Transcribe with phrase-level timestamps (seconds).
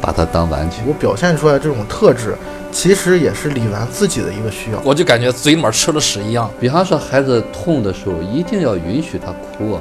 [0.00, 0.82] 把它当玩具。
[0.86, 2.36] 我表现出来这种特质，
[2.72, 4.80] 其实也是李纨自己的一个需要。
[4.84, 6.50] 我就感觉嘴里面吃了屎一样。
[6.58, 9.80] 比方说，孩子痛的时候，一定要允许他哭啊。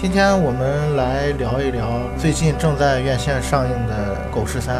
[0.00, 4.76] 今天我们来聊一聊最近正在院线上映的《狗十三》。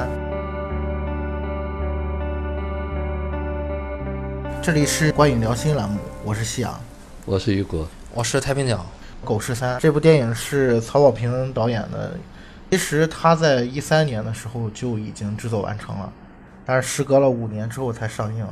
[4.60, 6.78] 这里是观影聊心栏目，我是夕阳，
[7.24, 8.76] 我是雨果，我是太平鸟。
[9.24, 12.12] 《狗十三》这部电影是曹保平导演的，
[12.70, 16.12] 其实他在一三年的时候就已经制作完成了，
[16.64, 18.46] 但是时隔了五年之后才上映。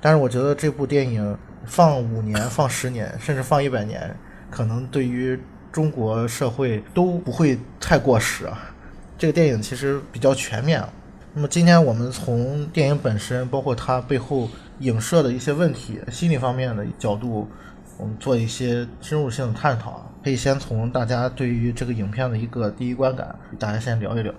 [0.00, 4.14] 但是我觉得这部电影放五年、放十年， 甚至放一百年，
[4.50, 5.38] 可能对于
[5.72, 8.70] 中国社会都不会太过时啊。
[9.16, 10.84] 这个电影其实比较全面。
[11.32, 14.48] 那么今天我们从电影本身，包括它背后
[14.80, 17.48] 影射的一些问题、心理方面的角度，
[17.98, 20.04] 我们做一些深入性的探讨。
[20.22, 24.32] 可以先从大家对于这个影片的一个第一观感，大家先聊一聊。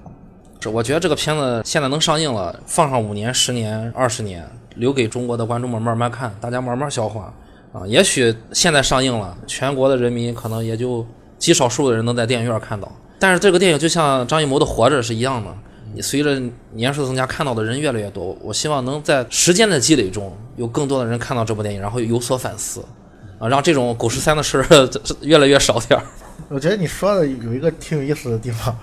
[0.60, 7.34] 是，我觉得这个片子现在能上映了，放上五年、十年、二十年，留给中国的观众们慢慢看，大家慢慢消化
[7.72, 7.86] 啊。
[7.86, 11.06] 也许现在上映了，全国的人民可能也就。
[11.38, 15.54] 极少数的人能在电影院看到，但是这个电影就像张艺谋的《活着》是一样的，
[15.94, 16.42] 你随着
[16.72, 18.36] 年数增加，看到的人越来越多。
[18.42, 22.84] 我希望能在时间的积累中，有更多的人看到这部电影，然后有所反思，
[23.40, 24.90] 啊，让这种狗十三的事儿
[25.22, 26.06] 越来越少点儿。
[26.50, 28.76] 我觉得你说的有一个挺有意思的地方，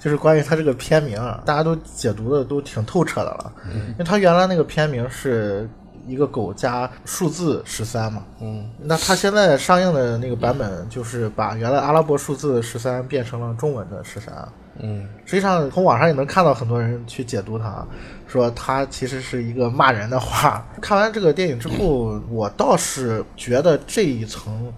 [0.00, 3.52] 就是关于它这个片名啊，大家都解读的都挺透彻的了，
[3.90, 5.68] 因为它原来那个片名是。
[6.04, 14.34] 一个狗加数字十三嘛，嗯，那它现在上映的那个版本就是把原来阿拉伯数字十三变成了中文的十三，
[14.82, 17.86] 嗯，实际上从网上也能看到很多人去解读他，
[18.26, 20.66] 说他其实是一个骂人的话。
[20.82, 24.72] 看完这个电影之后，我倒是觉得这一层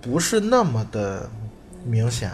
[0.00, 1.28] 不是那么的
[1.84, 2.30] 明显，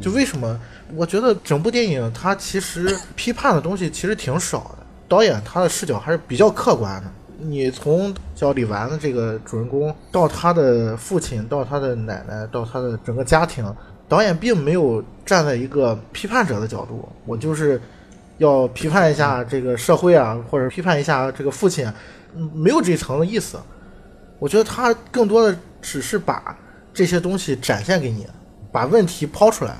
[0.00, 0.58] 就为什么？
[0.94, 7.10] 我觉得整部电影它其实批判的东西其实挺少的，导演他的视角还是比较客观的。
[7.36, 13.64] 你从叫李纨的这个主人公，到他的父亲，到他的奶奶，到他的整个家庭，
[14.08, 17.80] 导演并没有站在一个批判者的角度，我就是
[18.38, 21.90] 要批判一下这个社会啊，或者批判一下这个父亲，
[22.54, 23.58] 没有这一层的意思。
[24.38, 26.56] 我觉得他更多的只是把
[26.92, 28.26] 这些东西展现给你，
[28.70, 29.74] 把问题抛出来，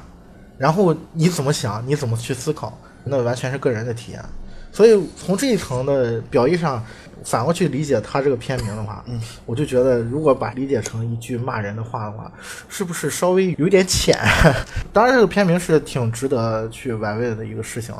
[0.57, 4.25] 然后你怎么想，你怎么去思考，那完全是个人的体验。
[4.73, 6.85] 所以从这一层的表意上。
[7.23, 12.33] 反过去理解他这个片名的话，嗯，我就觉得如果把理解成一句骂人的话的话，
[12.69, 14.19] 是不是稍微有点浅？
[14.93, 17.95] 当然，这个片名是挺值得去玩味的一个事情。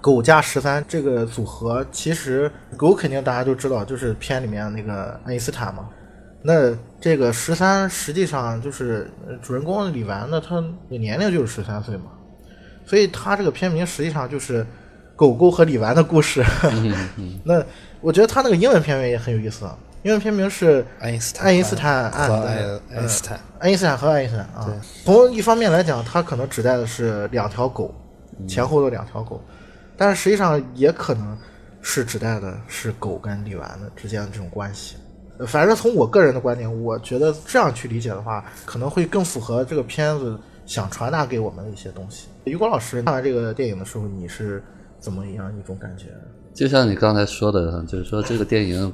[0.00, 5.88] 狗加十三这个组合，其实狗肯定大家都知道，就是片里面那个爱因斯坦嘛。
[6.42, 9.10] 那这个十三实际上就是
[9.42, 12.04] 主人公李纨那，他年龄就是十三岁嘛，
[12.84, 14.64] 所以他这个片名实际上就是
[15.16, 16.44] 狗狗和李纨的故事。
[17.42, 17.64] 那。
[18.06, 19.68] 我觉得他那个英文片名也很有意思，
[20.04, 22.60] 英文片名是爱因斯坦爱因斯坦和爱
[23.02, 24.80] 因斯坦爱因斯坦和爱因斯坦啊。
[25.04, 27.92] 从一方面来讲，它可能指代的是两条狗，
[28.46, 29.42] 前后的两条狗，
[29.96, 31.36] 但是实际上也可能
[31.82, 34.94] 是指代的是狗跟李纨的之间的这种关系。
[35.48, 42.28] 反正从我个人的观点，我觉得这样去理解的话，可能会更符合这个片子想传达给我们的一些东西。
[42.44, 44.62] 于果老师看完这个电影的时候，你是
[45.00, 46.04] 怎么样一种感觉？
[46.56, 48.90] 就像你刚才说的，就是说这个电影，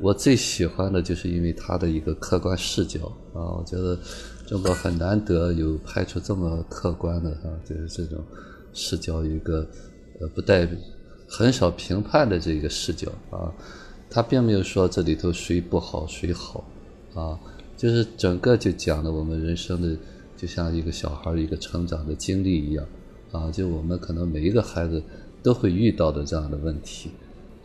[0.00, 3.96] 我最喜欢的就是因为它的一个客观视角啊，我觉得
[4.44, 8.18] 中国很难得有拍出这么客观的啊，就是这种
[8.72, 9.64] 视角一个
[10.20, 10.68] 呃不带
[11.28, 13.46] 很少评判的这个视角啊，
[14.10, 16.64] 他并没有说这里头谁不好谁好
[17.14, 17.38] 啊，
[17.76, 19.96] 就是整个就讲的我们人生的
[20.36, 22.84] 就像一个小孩一个成长的经历一样
[23.30, 25.00] 啊，就我们可能每一个孩子。
[25.44, 27.10] 都会遇到的这样的问题，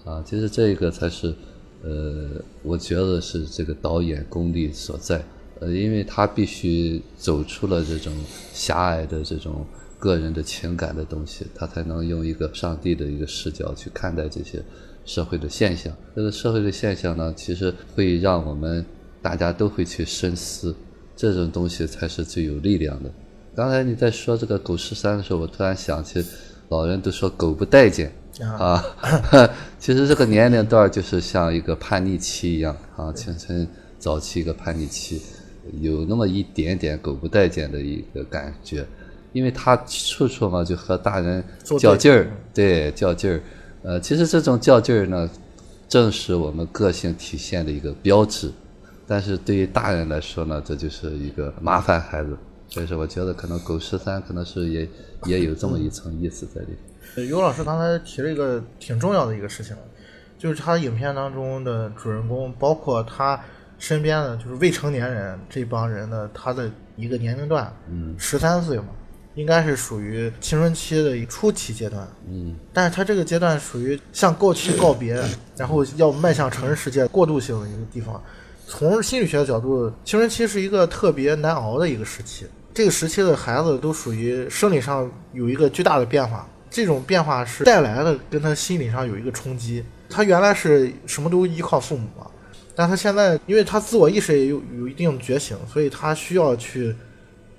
[0.03, 1.33] 啊，其实这个才是，
[1.81, 2.29] 呃，
[2.61, 5.23] 我觉得是这个导演功力所在，
[5.61, 8.13] 呃，因为他必须走出了这种
[8.53, 9.65] 狭隘的这种
[9.97, 14.61] 个人的情感的东西，他才能用一个上帝的一个视角去看待这些
[15.05, 15.95] 社会的现象。
[16.13, 18.85] 这个社会的现象呢，其实会让我们
[19.21, 20.75] 大家都会去深思，
[21.15, 23.09] 这种东西才是最有力量的。
[23.55, 26.21] 刚才你在说这个狗十三的时候，我突然想起。
[26.69, 28.11] 老人都说狗不待见
[28.57, 28.83] 啊，
[29.79, 33.67] 其实这个年龄段就是像一个叛逆期一样啊，青春
[33.97, 35.21] 早期一个叛逆期，
[35.81, 38.85] 有那么一点点狗不待见的一个感觉，
[39.33, 41.43] 因为他处处嘛就和大人
[41.79, 42.91] 较劲儿，对。
[42.91, 43.41] 较劲儿，
[43.83, 45.29] 呃，其实这种较劲儿呢，
[45.89, 48.51] 正是我们个性体现的一个标志，
[49.05, 52.37] 但是对于大人来说呢，这就是一个麻烦孩子。
[52.69, 54.87] 所以说，我觉得可能狗十三可能是也
[55.25, 56.77] 也有这么一层意思在里面。
[57.15, 59.75] 呃尤老师刚才提了一个挺重要的一个事情，
[60.37, 63.39] 就是他影片当中的主人公，包括他
[63.77, 68.87] 身边的就是未成年人这帮人的他的一个年龄段，嗯十三岁嘛，
[69.35, 72.07] 应该是属于青春期的初期阶段。
[72.27, 75.21] 嗯但是他这个阶段属于向过去告别，
[75.57, 78.21] 然后要迈向成人世界过渡性的一个地方。
[78.67, 82.45] 从心理学的角度，青春期是一个特别难熬的一个时期。
[82.73, 89.83] 这个时期的孩子都属于生理上有一个巨大的变化，这种变化是带来的，跟他心理上有一个冲击。
[90.09, 92.25] 他原来是什么都依靠父母嘛，
[92.75, 96.95] 但他现在因为他自我意识也有有一定觉醒，所以他需要去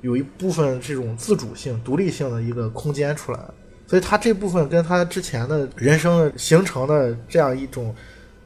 [0.01, 3.39] 有一部分这种自主性、独立性的一个空间出来。
[3.87, 7.95] 所以他这部分跟他之前的人生形成的这样一种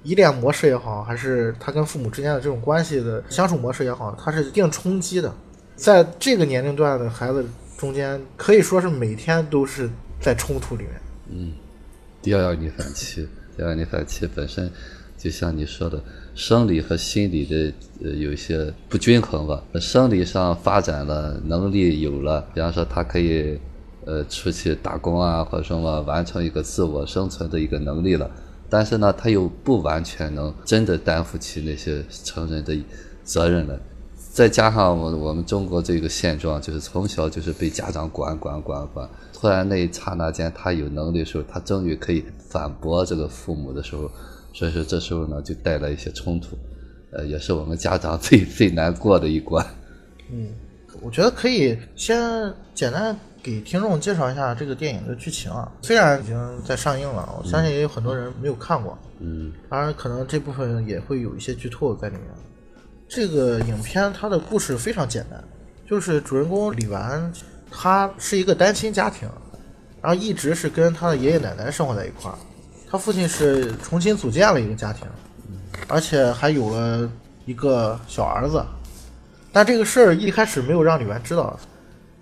[0.02, 5.34] 依恋模式也好，还是他跟父母之间的这种关系的相处模式也好，它是一定冲击的。
[5.76, 7.44] 在这个年龄段的孩子
[7.76, 9.90] 中间，可以说是每天都是
[10.20, 10.92] 在冲突里面。
[11.30, 11.52] 嗯，
[12.22, 13.26] 第二逆反期，
[13.56, 14.70] 第二逆反期本身
[15.18, 16.02] 就像你说的，
[16.34, 17.72] 生理和心理的
[18.04, 19.62] 呃有一些不均衡吧。
[19.80, 23.58] 生理上发展了，能力有了，比方说他可以
[24.04, 28.30] 呃出去打工啊，或者什么完成一个自我生存的一个能力了。
[28.70, 32.76] 但是呢，他又不完全能真的担负起那些成人的
[33.24, 33.76] 责任来。
[34.34, 44.10] 再加上我我们中国这个现状，就是从小就是被家长管管管管，突然那一刹那间他有能力的时候，他终于可以反驳这个父母的时候，
[44.52, 46.58] 所以说这时候呢就带来一些冲突，
[47.12, 49.64] 呃，也是我们家长最最难过的一关。
[50.32, 50.48] 嗯，
[51.00, 55.70] 我觉得可以先简单给听众介绍一下这个电影的剧情啊。
[55.80, 56.36] 虽然已经
[56.66, 62.24] 在上映了，我相信也有很多人没有看过，嗯当然可能这部分也会有一些剧透在里面。
[63.08, 65.42] 这个影片它的故事非常简单，
[65.88, 67.32] 就是主人公李纨，
[67.70, 69.28] 他是一个单亲家庭，
[70.02, 72.36] 然后一直是跟他的爷爷奶奶生活在一块儿。
[72.90, 75.06] 他父亲是重新组建了一个家庭，
[75.88, 77.10] 而且还有了
[77.44, 78.64] 一个小儿子。
[79.52, 81.58] 但这个事儿一开始没有让李纨知道，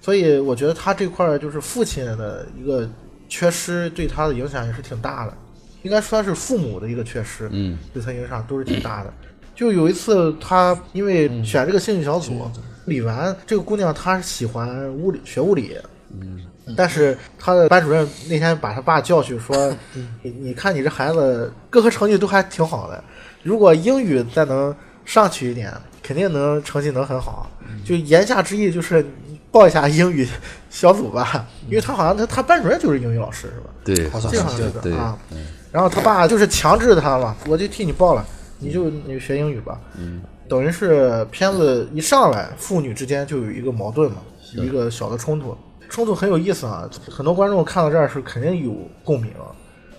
[0.00, 2.88] 所以我觉得他这块儿就是父亲的一个
[3.28, 5.34] 缺失，对他的影响也是挺大的。
[5.82, 9.12] 应该说是父母的一个缺失，嗯对他影响都是挺大的。
[9.54, 12.50] 就有一次，他因为选这个兴趣小组，
[12.86, 15.76] 李纨这个姑娘她喜欢物理，学物理，
[16.20, 16.40] 嗯。
[16.76, 19.74] 但是他的班主任那天把他爸叫去说
[20.22, 23.02] ：“你你看你这孩子各科成绩都还挺好的，
[23.42, 25.72] 如果英语再能上去一点，
[26.04, 27.50] 肯定能成绩能很好。”
[27.84, 29.04] 就言下之意就是
[29.50, 30.26] 报一下英语
[30.70, 33.70] 小组吧，因为他好像他他班主任就是英语老师是吧？
[33.84, 35.18] 对，好像这好像是对的啊。
[35.32, 35.38] 嗯
[35.72, 38.24] 然后他爸就是强制他嘛，我就替你报了，
[38.62, 39.80] 你就你就学英语吧。
[39.96, 44.18] 嗯等于是片子一上来，父女之间就有一个矛盾嘛，
[44.54, 45.56] 有一个小的冲突。
[45.88, 49.30] 冲突很有意思啊，很多观众看到这儿是肯定有共鸣。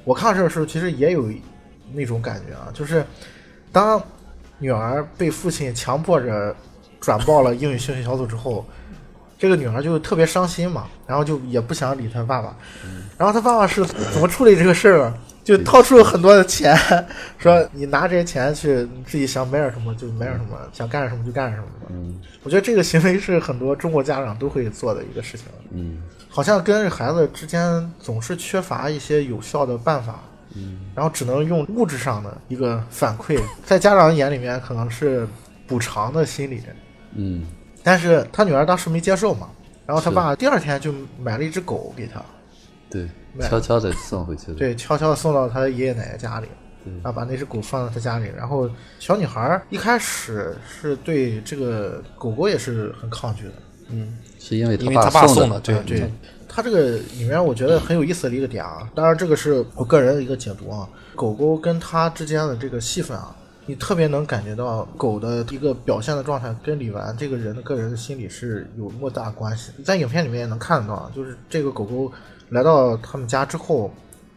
[0.03, 1.27] 我看到这儿的时候，其实也有
[1.93, 3.03] 那种感觉啊，就是
[3.71, 4.01] 当
[4.59, 6.55] 女儿被父亲强迫着
[6.99, 8.63] 转报了英语兴趣小组之后，
[9.39, 12.55] 这个女孩就特别伤心嘛，然后就也不想理她爸爸。
[13.17, 15.17] 然后她爸爸是怎么处理这个事儿啊？
[15.43, 16.75] 就掏出很多的钱，
[17.37, 21.87] 说你拿这些钱去你自己想买点什么就买点什么，想干什么就干什么吧。
[21.89, 22.19] 嗯。
[22.43, 26.01] 我觉得这个行为是很多中国家长都会做的一个事情，嗯。
[26.29, 30.23] 好像跟孩子之间总是缺乏一些有效的办法，
[30.55, 30.79] 嗯。
[30.95, 35.27] 然后只能用物质上的一个反馈，在家长眼里面可能是
[35.67, 36.61] 补偿的心理，
[37.15, 37.45] 嗯。
[37.83, 39.49] 但是他女儿当时没接受嘛，
[39.85, 42.23] 然后他爸第二天就买了一只狗给他，
[42.93, 43.09] 对，
[43.49, 44.57] 悄悄的送回去了。
[44.57, 46.47] 对，悄悄的送到他爷爷奶奶家里，
[46.83, 48.31] 对然后把那只狗放到他家里。
[48.37, 48.69] 然后
[48.99, 53.53] 小女孩儿一开始是对这个狗狗也是很抗拒的，
[53.89, 56.11] 嗯，是因为因为他爸送的，对对对。
[56.55, 60.87] 它这个里面我觉得很有意思的一个点啊，当然这个是我个人的一个解读啊。
[61.15, 63.35] 狗狗跟它之间的这个戏份啊，
[63.65, 69.71] 你特别能感觉到狗的一个表现的状态跟李纨这个人的个人的心理是有莫大关系。
[69.83, 72.11] 在影片里面也能看得到啊，就是这个狗狗
[72.49, 73.93] 来到他们家之后，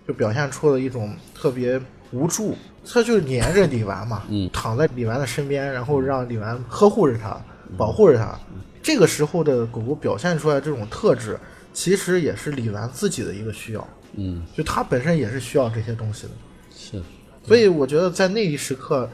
[0.06, 1.80] 就表现出了一种特别
[2.12, 7.40] 无助，他就黏着李纨嘛，嗯躺在李纨的身边，然后让李纨呵护着他，
[7.76, 8.38] 保护着它。
[8.82, 11.38] 这个时候的狗狗表现出来这种特质，
[11.72, 16.30] 其实也是李纨自己的一个需要，嗯就它本身也是需要这些东西的。
[16.74, 17.02] 是
[17.44, 19.10] 所以我觉得在那一时刻，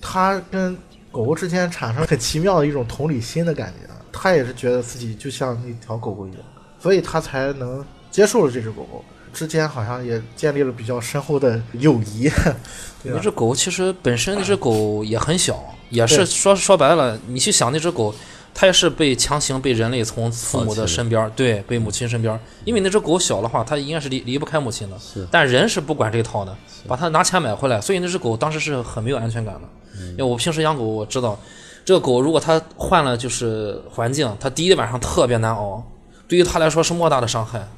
[0.00, 0.76] 它跟
[1.10, 3.88] 狗狗之间产生很奇妙的一种同理心的感觉。
[4.18, 6.40] 它也是觉得自己就像那条狗狗一样，
[6.78, 7.84] 所以它才能
[8.16, 9.04] 接受了这只狗狗。
[9.34, 12.30] 之间好像也建立了比较深厚的友谊，
[13.04, 18.14] 那只狗其实本身那只狗也很小，也是说说白了，你去想那只狗，
[18.54, 25.28] 它也是被强行被人类从父母的身边儿，对，被母亲身边儿，因为那只狗小的话，它应该是离离不开母亲的，是。
[25.30, 26.56] 但人是不管这套的，
[26.88, 29.68] 把它拿钱买回来，所以那只狗当时是很没有安全感的。
[30.12, 31.38] 因为我平时养狗，我知道
[31.84, 35.84] 这个狗如果它换了就是环境，它第一晚上特别难熬，
[36.26, 37.68] 对于它来说是莫大的伤害。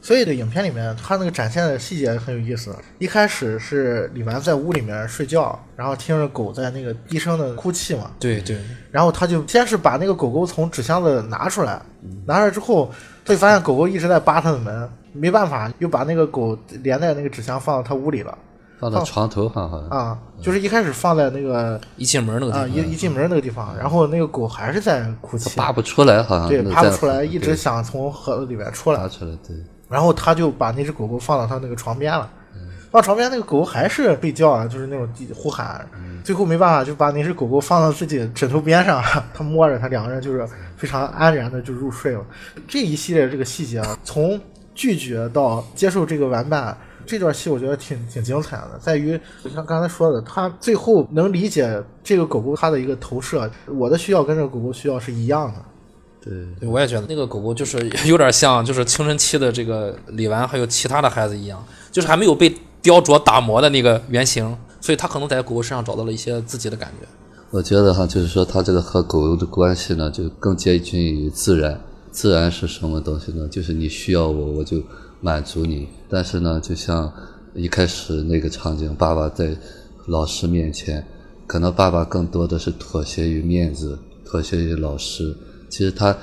[0.00, 2.74] 所以的影片里面，他那个展现的细节很有意思。
[2.98, 8.56] 一开始是李纨在屋里面睡觉，然后听着狗在那个低声的哭泣嘛，对对，
[8.90, 11.80] 然后他就先是把那个狗狗从纸箱子拿出来，
[12.26, 12.92] 拿出来之后，
[13.24, 18.36] 他就发现狗狗一直在扒他的门，没办法，又把那个狗连带那个纸箱放到他屋里了
[18.82, 19.88] 放到床头上好像。
[19.90, 29.56] 啊，就是一开始放在那个一进门那个地啊方，一一进门那个地方，然后那个狗还是在哭泣，扒不出来，好像对，扒不出来，一直想从盒子里面出来爬，出来，对，
[29.88, 32.28] 然后他就把那只狗狗放到他那个床边了，
[32.90, 35.88] 放床边那个狗还是被叫啊，就是那种地呼喊，
[36.24, 39.00] 最后没办法就把那只狗狗放到自己枕头边上，
[39.32, 40.44] 他摸着它，两个人就是
[40.76, 42.20] 非常安然的就入睡了。
[42.66, 44.40] 这一系列这个细节啊，从
[44.74, 46.76] 拒绝到接受这个玩伴。
[47.06, 49.18] 这段戏我觉得挺挺精彩的，在于
[49.54, 55.62] 像刚才说的，他最后能理解这个狗狗它的一个投射，我的需要跟这个狗狗需要是一样的。
[56.24, 67.06] 对，对，我也觉得那个狗狗就是 有点像，就是青春期的这个李纨还有其他的孩子一样，就是还没有被雕琢打磨的那个原型，所以他可能在狗狗身上找到了一些自己的感觉。
[67.50, 71.80] 我觉得哈，就是说他这个和狗狗的关系呢，就更接近于自然。
[72.10, 73.48] 自然是什么东西呢？
[73.48, 74.82] 就是你需要我，我就
[75.22, 75.88] 满足你。
[76.10, 77.10] 但是呢，就像
[77.54, 79.56] 一开始那个场景，爸爸在
[80.08, 81.02] 老师面前，
[81.46, 85.34] 可能爸爸更多的是妥协于面子，妥协于老师。
[85.70, 86.14] 其实他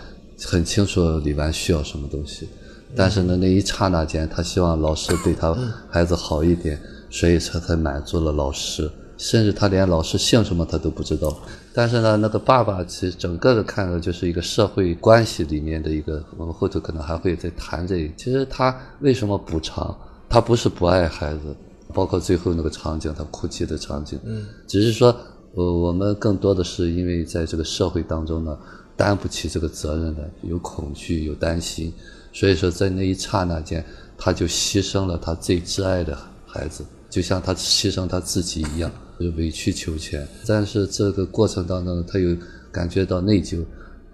[0.46, 2.48] 很清楚李纨需要什么东西，
[2.96, 5.58] 但是呢，那一刹那间，他希望老师对他
[5.90, 6.80] 孩子好一点，
[7.10, 8.92] 所以他才满足了老师。
[9.18, 11.38] 甚至他连老师姓什么他都不知道。
[11.80, 18.14] 但是呢，那个爸爸其实整个的看的就是一个社会关系里面的一个，我们后头可能还会再谈这个。
[18.18, 19.98] 其实他为什么补偿？
[20.28, 21.56] 他不是不爱孩子，
[21.94, 25.16] 包括最后那个场景，他哭泣的场景，嗯，只是说，
[25.56, 28.58] 呃，我们更多的是因为在这个社会当中呢，
[28.98, 31.94] 担不起这个责任的，有恐惧，有担心，
[32.34, 33.82] 所以说在那一刹那间，
[34.18, 40.28] 他就牺牲了他最挚爱的孩子，就像他牺牲他自己一样，就委曲求全。
[40.46, 42.36] 但是这个过程当中，他又
[42.72, 43.66] 感觉到内疚，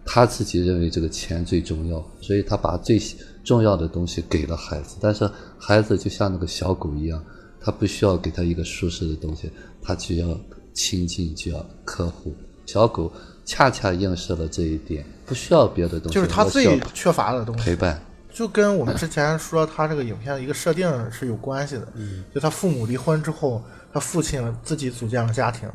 [0.06, 3.02] 他自己认为这个钱最重要，所以他把最
[3.44, 4.96] 重要的东西给了孩子。
[5.02, 7.24] 但是孩子就像那个小狗一样，
[7.60, 10.40] 他不需要给他一个舒适的东西，他只要
[10.74, 12.34] 亲近，就要呵护。
[12.66, 13.12] 小狗
[13.46, 17.64] 恰恰映射了这一点，不需要别的东西，就是他最缺乏的东西。
[17.64, 18.02] 陪伴。
[18.36, 21.88] 就跟我们之前说他这个影片的一个设定是有关系的。
[22.34, 23.64] 就他父母离婚之后，
[23.94, 25.70] 他父亲自己组建了家庭，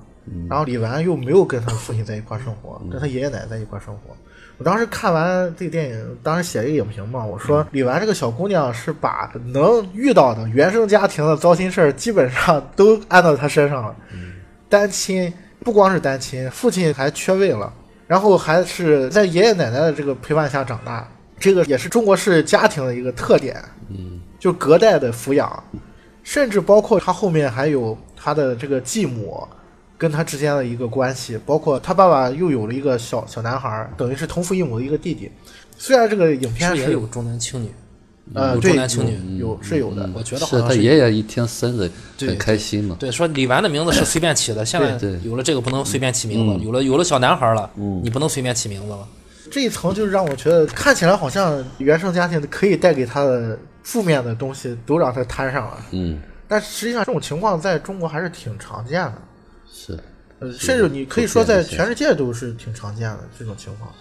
[0.46, 4.14] 然后李纨又没有跟他父亲在一块儿生活，跟他爷爷奶奶在一块儿生活。
[4.58, 13.96] 我当时看完这个电影，当时写一个影评嘛，我说李纨这个小姑娘是把能遇到的原生家庭的糟心事儿基本上都安到她身上了。
[14.68, 15.32] 单亲
[15.64, 17.72] 不光是单亲，父亲还缺位了，
[18.06, 21.08] 然后还是在爷爷奶奶的这个陪伴下长大，
[21.40, 23.56] 这个也是中国式家庭的一个特点。
[23.88, 25.64] 嗯，就隔代的抚养，
[26.22, 29.42] 甚至包括他后面还有他的这个继母
[29.98, 35.30] 跟他之间的一个关系，包括他爸爸又有了一个小小男孩，等于是同父异母的一个弟弟。
[35.76, 37.70] 虽然这个影片也有重男轻女，
[38.34, 39.38] 呃重男轻女。
[39.38, 42.96] 有有是有的，我觉得好像是他爷爷一听孙子对很开心嘛。
[42.98, 47.68] 对，说李纨的名字是随便起的，现在有了这个不能随便起名字，有了有了小男孩了，
[48.02, 49.06] 你不能随便起名字了。
[49.50, 59.22] 这一层就是让我觉得看起来好像原生家庭可以带给他的负面的东西都让他摊上了，嗯，但实际上这种情况在中国还是挺常见的。
[59.72, 59.98] 是，
[60.38, 63.92] 呃，甚至你可以说在全世界都是挺常见的这种情况，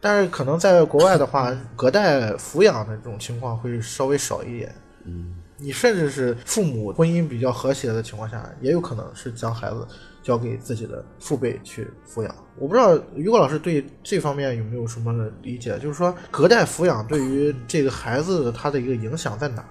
[0.00, 4.74] 但是可能在国外的话，隔代抚养的这种情况会稍微少一点。
[5.04, 9.86] 嗯，你甚至是父母婚姻比较和谐的情况下，也有可能是将孩子
[10.22, 12.34] 交给自己的父辈去抚养。
[12.58, 15.12] 我不知道于果老师对这方面有没有什么
[15.42, 15.78] 理解？
[15.78, 19.64] 就是说，隔代抚养对于这个孩子他的一个影响在哪？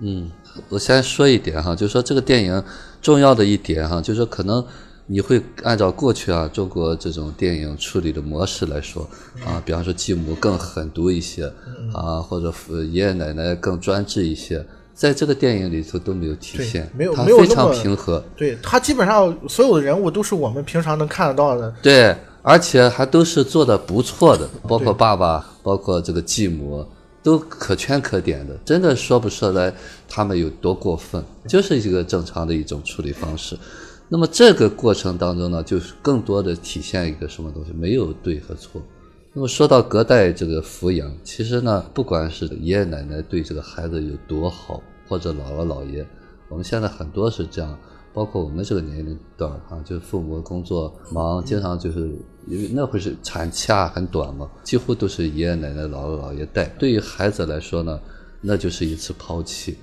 [0.00, 0.30] 嗯，
[0.68, 2.62] 我先说一点哈，就是说这个电影
[3.02, 4.64] 重要的一点哈，就是说可能
[5.06, 9.02] 你会按照过去啊中国这种电影处理的模式来说
[9.44, 11.52] 啊，比方说继母更狠毒一些
[11.92, 14.64] 啊，或者父爷爷奶奶更专制一些，
[14.98, 21.72] 在这个电影里头都没有体现，没有它非常没有那么平和，对他基本上所有的人物都是我们平常能看得到的。
[21.80, 26.84] 对，而且还都是做的不错的，包括爸爸，包括这个继母，
[27.22, 29.72] 都可圈可点的，真的说不出来
[30.08, 33.56] 他们有多过分，就是一个正常的一种处理方式。
[34.08, 37.70] 那么这个过程当中呢，就是更多的体现一个什么东西？
[37.72, 38.82] 没有对和错，
[39.38, 46.04] 那么说到隔代这个抚养，其实呢，不管是爷爷奶奶对这个孩子有多好，或者姥姥姥爷，
[46.48, 47.78] 我们现在很多是这样，
[48.12, 52.10] 包括我们这个年龄段哈，就是父母工作忙，经常就是
[52.48, 56.64] 因为那会是产期啊很短嘛，几乎都是爷爷奶奶、姥姥姥爷带。
[56.76, 58.00] 对于孩子来说呢，
[58.40, 59.78] 那就是一次抛弃。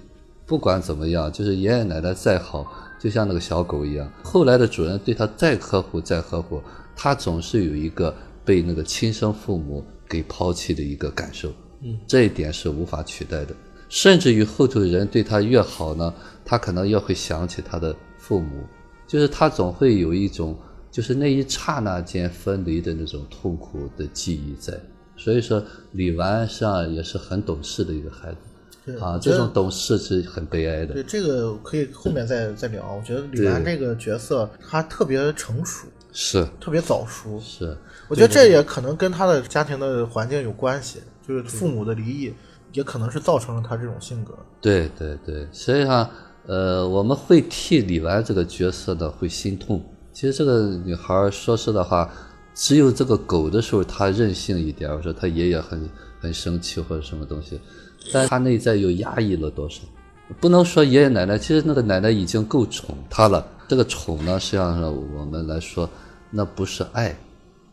[0.45, 2.69] 不管怎么样，就是爷爷奶奶再好，
[2.99, 6.61] 就像那个小狗一样，后来的主人对他再呵护再呵护，
[6.93, 8.13] 他总是有一个
[8.45, 11.51] 被那个亲生父母给抛弃的一个感受。
[11.81, 13.55] 嗯，这一点是无法取代的。
[13.89, 18.63] 甚至于后头人对他越好呢，他可能越会想起他的父母，
[19.07, 20.57] 就是他总会有一种，
[20.89, 24.73] 就是那一刹那间分离的那种痛苦的记忆在。
[25.17, 28.37] 所以说，李纨实际上也是很懂事的一个孩子。
[28.99, 30.93] 啊，这种懂事是很悲哀的。
[30.93, 32.93] 对这个可以后面再再聊。
[32.93, 37.37] 我觉得李纨这个角色她特别成熟，是特别早熟。
[37.41, 42.33] 是，我觉得这也可能跟他的家庭的环境有关系，就是父母的离异，
[42.71, 44.33] 也可能是造成了他这种性格。
[44.61, 46.09] 对对对，实际上，
[46.47, 49.83] 呃，我们会替李纨这个角色呢会心痛。
[50.13, 52.09] 其实这个女孩儿说实的话，
[52.53, 55.89] 只有这个狗的时候她任性一点，我说她爷爷很
[56.21, 57.59] 很生气或者什么东西，
[58.13, 59.81] 但她内在又压抑了多少？
[60.39, 63.45] 不能说爷爷奶奶，其实那个奶奶已经够宠她了。
[63.67, 65.89] 这个宠呢，实际上上我们来说，
[66.37, 67.15] 那不是爱，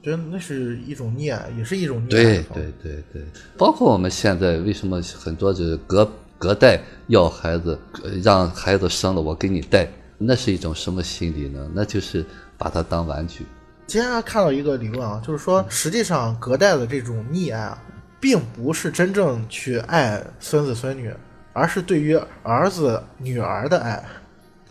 [0.00, 2.42] 对那是一种溺爱，也是一种溺爱对。
[2.54, 3.22] 对对对，
[3.58, 11.68] 包括我们现在为什么很多就是隔隔代要孩子，呃让孩子生了我给你带，那是一种什么心理呢？
[11.74, 12.24] 那就是
[12.56, 13.44] 把他当玩具。
[13.88, 17.82] 今天还看到一个理论啊，就是说，实际上隔代的这种溺爱啊，
[18.20, 21.12] 并不是真正去爱孙子孙女，
[21.52, 24.02] 而是对于儿子女儿的爱，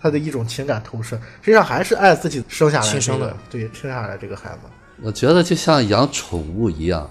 [0.01, 4.59] 他的一种情感投射，实际上还是爱自己生下来、这个、亲生的对生下来这个孩子。
[5.01, 7.09] 我觉得就像养宠物一样，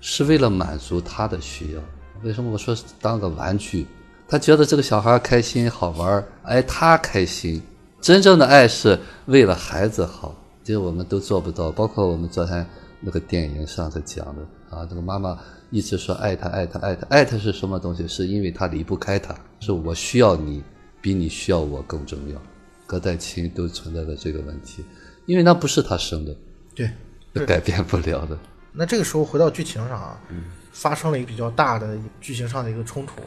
[0.00, 1.80] 是为了满足他的需要。
[2.22, 3.86] 为什么我说当个玩具？
[4.28, 7.60] 他觉得这个小孩开心好玩儿，哎，他开心。
[8.00, 11.70] 真正的爱是为了孩子好，这个我们都做不到。
[11.70, 12.64] 包括我们昨天
[13.00, 15.38] 那个电影上次讲的啊，这个妈妈
[15.70, 18.06] 一直说爱他爱他爱他爱他是什么东西？
[18.06, 20.62] 是因为他离不开他，是我需要你
[21.00, 22.40] 比你需要我更重要。
[22.86, 24.84] 隔代亲都存在的这个问题，
[25.24, 26.36] 因为那不是他生的，
[26.74, 26.90] 对，
[27.36, 28.36] 是改变不了的。
[28.72, 30.20] 那这个时候回到剧情上啊，
[30.72, 33.22] 发生了一个比较大的剧情上的一个冲突，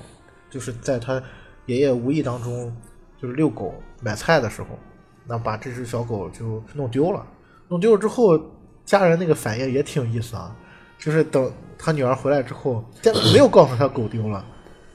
[0.50, 1.24] 就是在他
[1.68, 2.76] 爷爷无意当中，
[3.22, 4.78] 就是遛狗买菜的时候，
[5.26, 7.26] 那把这只小狗就弄丢了。
[7.70, 8.38] 弄丢了之后，
[8.86, 10.54] 家人那个反应也挺有意思啊，
[11.00, 14.46] 就是等他女儿回来之后，先没有告诉他狗丢了，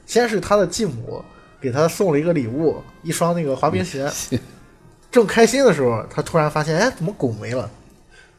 [0.05, 1.23] 先是他的继母
[1.61, 4.09] 给他送了一个礼物，一双那个滑冰鞋。
[5.11, 7.69] 正开心的时候，他突然发现，哎，怎么狗没了？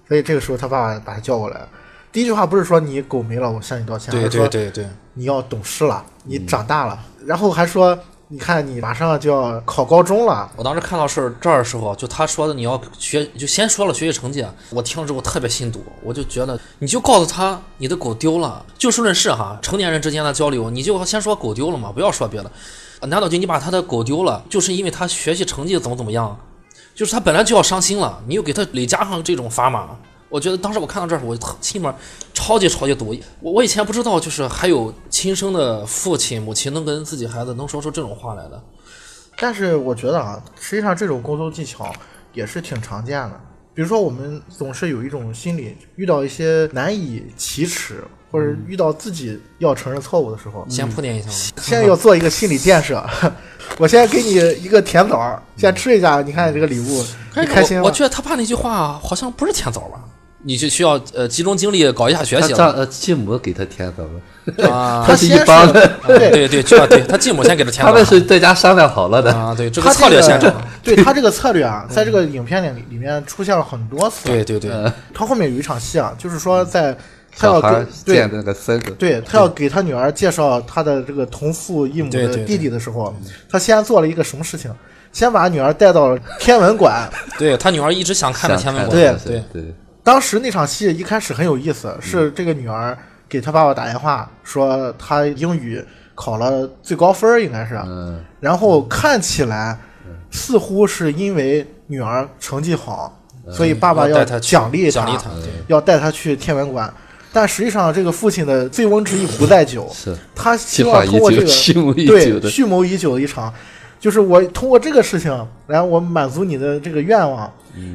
[0.07, 1.61] 所以这个时候，他爸爸把他叫过来。
[2.13, 6.99] 第一句话不是说你狗没了，我向你道歉，对而是说对对对，你要懂事了，你长大了。
[7.25, 7.99] 然后还说，
[8.33, 22.49] 你看你马上就要考高中了，我当时看到是这儿的时候，就他说的你要学，就先说了学习成绩，我听了之后特别心堵，我就觉得你就告诉他你的狗丢了，就事论事哈，成年人之间的交流，你就先说狗丢了嘛，不要说别的。
[23.01, 26.39] 难道就你把他的狗丢了，就是因为他学习成绩怎么怎么样？
[26.95, 29.89] 就是他本来就要伤心了，你又给他累加上这种砝码，
[30.31, 31.95] 我觉得当时我看到这儿，我心里面
[32.33, 33.15] 超级超级堵。
[33.41, 38.63] 我我以前不知道，就是还有亲生的父亲母亲能跟自己孩子能说出这种话来的。
[39.39, 41.93] 但是我觉得啊，实际上这种沟通技巧
[42.33, 43.41] 也是挺常见的。
[43.73, 51.35] 比如说，我们总是有一种心理，遇到一些难以启齿，或者遇到自己要承认错误的时候，先铺垫一下嘛。
[51.63, 53.03] 先要做一个心理建设。
[53.79, 57.05] 我先给你一个甜枣儿，先吃一下，你看这个礼物，
[57.37, 57.85] 你开心吗？
[57.85, 60.05] 我我觉得他爸那句话好像不是甜枣吧？
[60.43, 65.05] 你就需要呃集中精力搞一下学习了呃继母给他添枣了，啊。
[65.07, 67.93] 他是一先帮的，对对对，就要对他继母先给他添的。
[67.93, 69.33] 他们是在家商量好了的。
[69.35, 70.53] 啊，对这个策略这先整。
[70.83, 74.29] 对他这个策略啊，在这个影片里里面出现了很多次。
[74.29, 74.71] 对对对，
[75.13, 76.97] 他后面有一场戏啊，就是说在
[77.37, 83.15] 他要给对见那个孙子，对他要给他女儿介绍他的这个同父异母的弟弟的时候，
[83.49, 84.71] 他先做了一个什么事情？
[85.13, 87.09] 先把女儿带到了天文馆。
[87.37, 89.25] 对他女儿一直想看着想看天文馆。
[89.25, 92.97] 对对对，当时那场戏一开始很有意思，是这个女儿
[93.29, 95.83] 给她爸爸打电话说她英语
[96.15, 99.79] 考了最高分儿，应该是，嗯，然后看起来
[100.31, 105.31] 似乎是因为女儿成绩好，所以爸爸要奖励她
[105.69, 106.93] 要带她去天文馆。
[107.33, 110.13] 但实际上，这个父亲的醉翁之意不在酒，是。
[110.35, 111.47] 他希望通过这个
[112.41, 113.55] 对，蓄谋已久的一场，
[114.01, 115.31] 就是我通过这个事情，
[115.69, 117.49] 然后我满足你的这个愿望，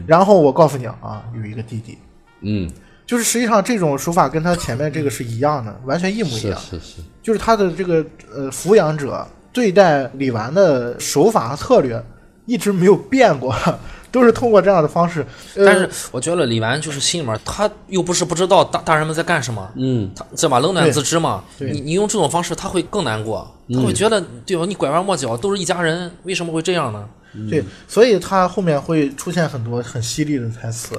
[0.08, 1.98] 然后我告诉你啊，有一个弟弟，
[2.42, 2.70] 嗯，
[3.06, 6.60] 就是实际上这种手法跟他前面这个是一样的，完全一模一样。
[6.60, 12.04] 是是是，就是他的这个呃抚养者对待李纨的手法和策略
[12.46, 13.56] 一直没有变过，
[14.12, 15.26] 都是通过这样的方式。
[15.56, 21.44] 呃、但是我觉得李纨就是心里面，他又不是不知道大大人们在干什么，嗯，他这吧冷暖自知嘛。
[21.58, 24.66] 对你你用这种方式，他会更难过，他会觉得对吧？
[24.66, 27.08] 你拐弯抹角都是一家人，为什么会这样呢？
[27.50, 30.96] 对，所以他后面会出现很多很犀利的台词，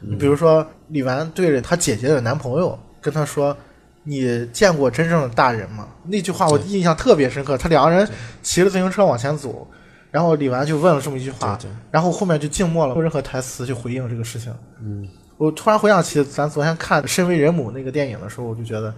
[0.00, 3.56] 你比如说李纨对着她姐姐的男朋友跟他说
[4.04, 7.56] ：“你见过真正的大人吗？”那句话我印象特别深刻。
[7.56, 8.08] 他两个人
[8.42, 9.66] 骑着自行车往前走，
[10.10, 11.58] 然后李纨就问了这么一句话，
[11.90, 14.52] 然后后面就静默了，没有任何台词去回应这个事情。
[14.80, 18.94] 嗯，我突然回想起咱昨天看《身为人母》那个电影的时候，我就觉得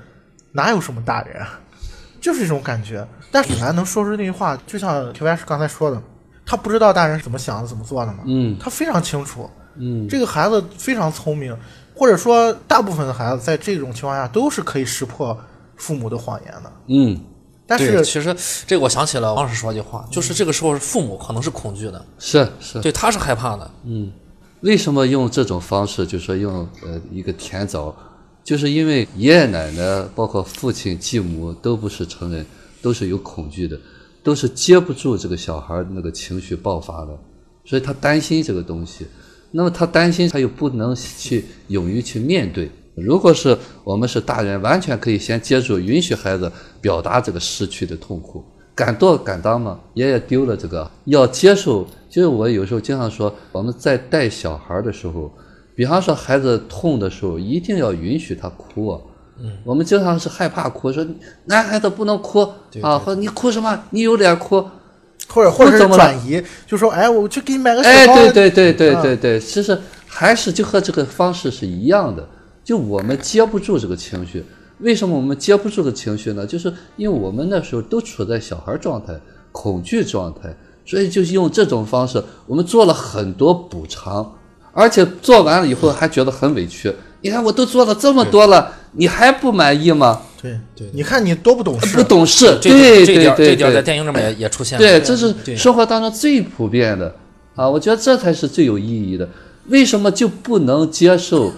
[0.53, 1.61] 哪有什么大人啊，
[2.21, 3.07] 就是这种感觉。
[3.31, 6.03] 但是李纨能说出那句话，就像 Q S 刚才说的，
[6.49, 8.21] 他不知道大人是怎么想的、怎么做的吗？
[8.25, 9.49] 嗯他非常清楚。
[9.77, 11.55] 嗯，这个孩子非常聪明，
[11.95, 15.39] 或者说大部分的孩子在这种情况下都是可以识破
[15.77, 16.73] 父母的谎言的。
[16.89, 17.21] 嗯，
[17.67, 18.35] 但，是其实
[18.67, 23.71] 这个我想起了王老师说一句话，就是这个时候父母可能是恐惧的，是是，对，他是害怕的。
[23.85, 24.11] 嗯，
[24.63, 27.95] 为什么用这种方式，就是说用呃一个甜枣，
[28.43, 32.45] 就是因为爷爷奶奶包括父亲继母都不是成人，
[32.83, 33.79] 都是有恐惧的，
[34.23, 37.19] 都是接不住这个小孩那个情绪爆发的，
[37.65, 39.07] 所以他担心这个东西。
[39.51, 42.71] 那么他担心，他又不能去勇于去面对。
[42.95, 48.45] 如果是我们是大人，完全可以先接住，允许孩子表达这个失去的痛苦。
[48.75, 51.87] 敢做敢当嘛，爷爷丢了这个，要接受。
[52.11, 55.33] 就是我有时候经常说，我们在带小孩的时候，
[55.75, 59.01] 比方说孩子痛的时候，一定要允许他哭啊。
[59.41, 61.07] 嗯，我们经常是害怕哭，说
[61.45, 62.41] 男孩子不能哭
[62.83, 63.85] 啊，或者你哭什么？
[63.91, 64.65] 你有脸哭？
[65.29, 68.15] 或者或者是转移，就说哎，我去给你买个雪哎，糕。
[68.15, 72.27] 对对对对啊对对，其实还是就和这个方式是一样的，
[72.65, 74.43] 就我们接不住这个情绪。
[74.79, 76.47] 为什么我们接不住这个情绪呢？
[76.47, 79.13] 就是因为我们那时候都处在小孩状态、
[79.53, 84.33] 恐惧状态，所以就是用这种方式，我们做了很多补偿，
[84.73, 86.91] 而且做完了以后还觉得很委屈。
[87.21, 90.23] 你看我都做了这么多了，你还不满意吗？
[90.41, 92.03] 对对，你看你多不懂事不。
[92.05, 93.83] 懂事，对对对对这点在对。
[93.83, 94.87] 电影里面也也出现了。
[94.87, 97.13] 对，这是对生活当中最普遍的
[97.57, 97.69] 啊！
[97.69, 99.29] 我觉得这才是最有意义的。
[99.67, 101.53] 为什么就不能接受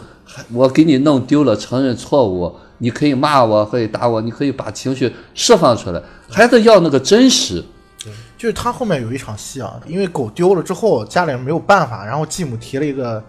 [0.53, 2.53] 我给你弄丢了，承认错误？
[2.79, 6.03] 你可以骂我，可以打我，你可以把情绪释放出来。
[6.31, 7.63] 孩子要那个真实，
[8.39, 13.23] 就是他后面有一场戏啊，因为狗丢了之后，家里人没有办法，然后继母提了一个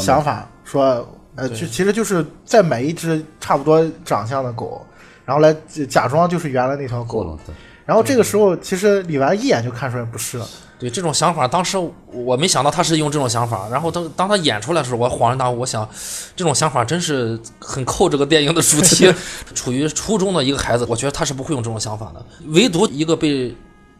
[0.00, 4.84] 想法，说呃，就其实就是再买一只差不多长相的狗，
[5.24, 5.54] 然后来
[5.88, 7.38] 假装就是原来那条狗了。
[7.84, 10.46] 然后这个时候，其实李纨一眼就看出来不是了。
[10.78, 15.88] 对这种想法，当时我没想到他是用这种想法，然后当当他演出来的时候，我恍然大悟，我想
[16.36, 19.12] 这种想法真是很扣这个电影的主题。
[19.54, 23.54] 处于初中的一个孩子，我觉得他是不会用这种想法的，唯独一个被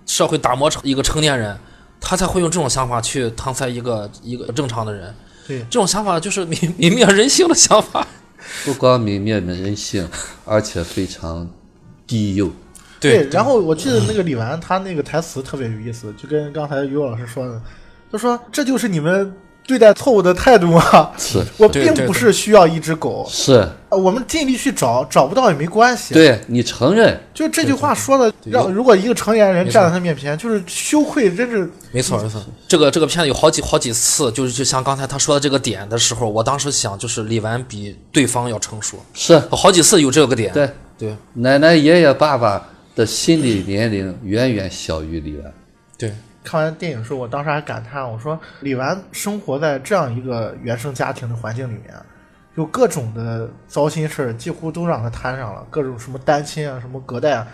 [0.06, 1.56] 社会打磨成一个成年人，
[2.00, 5.14] 他才会用这种想法去搪塞一个一个正常的人。
[5.46, 8.06] 对，这种想法就是泯 泯灭人性的想法。
[8.64, 10.08] 不光泯灭人性，
[10.44, 11.48] 而且非常
[12.06, 12.50] 低幼。
[13.00, 17.60] 对，然后我记得那个李纨，他那个台词特别有意思，就跟刚才于老师说的，
[18.10, 19.34] 他说这就是你们
[19.66, 21.10] 对待错误的态度吗？
[21.16, 21.44] 是。
[21.56, 31.70] 我并不是需要一只狗，是，呃我们尽力去找，找不到也没关系。，对你承认，就这句话说的，让如果一个成年人站在他面前，就是羞愧，真是。
[31.92, 32.42] 没错，没错。
[32.66, 39.38] 这个这个片子有好几好几次，就是就像刚才他说的这个点的时候，我当时想，就是李纨比对方要成熟，是。
[39.50, 40.52] 好几次有这个点。
[40.52, 40.68] 对。
[40.98, 41.16] 对。
[41.34, 45.52] 奶奶、爷爷、爸爸的心理年龄远远小于李纨。
[45.98, 46.12] 对，
[46.44, 51.94] 看完电影时候，我当时还感叹，我说李纨生活在这样一个原生家庭的环境里面，
[52.56, 57.46] 有各种的糟心事儿，几乎都让她摊上了，各种什么单亲啊，什么隔代啊，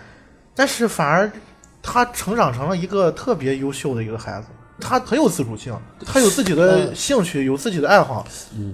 [0.55, 1.31] 但是反而
[1.81, 4.47] 他成长成了一个特别优秀的一个孩子。
[4.79, 5.73] 他很有自主性，
[6.05, 8.25] 他有自己的兴趣，有自己的爱好，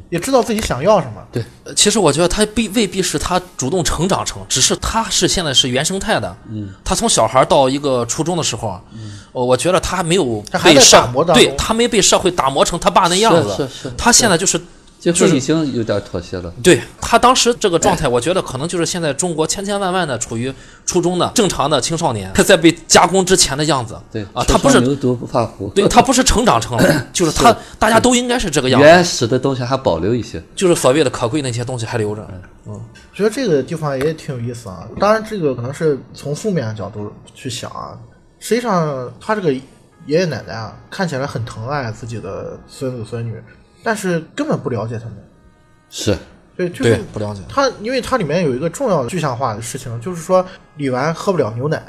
[0.10, 1.22] 也知道自己想要什么。
[1.32, 1.44] 对。
[1.76, 6.36] 其实我觉得他必未必是他主动成长成，只是他是现在是原生态的。
[6.50, 11.44] 嗯，他从小孩到一个初中的时候，嗯，我觉得他没有他还在被社打磨当中。
[11.44, 13.50] 对他没被社会打磨成他爸那样子。
[13.50, 13.94] 是是是。
[13.98, 14.62] 他现在就是
[15.13, 16.54] 就是已经有点妥协了。
[16.63, 20.54] 对他当时这个状态，我觉得可能就是现在中国千千万万的处于
[20.86, 23.98] 初中的正常的青少年，他在被加工之前的样子。
[24.12, 30.41] 对啊，他不是牛犊不怕虎，对他不是成长成了， 就是他大家都应该是这个样子，原始的东西还保留一些。
[30.56, 32.28] 就是所谓的可贵那些东西还留着。
[32.68, 32.82] 嗯
[33.13, 34.86] 觉得这个地方也挺有意思啊。
[35.00, 37.98] 当然，这个可能是从负面的角度去想啊。
[38.39, 43.41] 实际上，他这个爷爷奶奶啊，看起来很疼爱自己的孙子孙女，
[43.86, 45.13] 但是根本不了解他们。
[45.89, 46.17] 是，
[46.58, 50.43] 对，就是，不了解它，因为它里面有一个重要的具象化的事情，就是说
[50.78, 51.82] 李纨喝不了牛奶，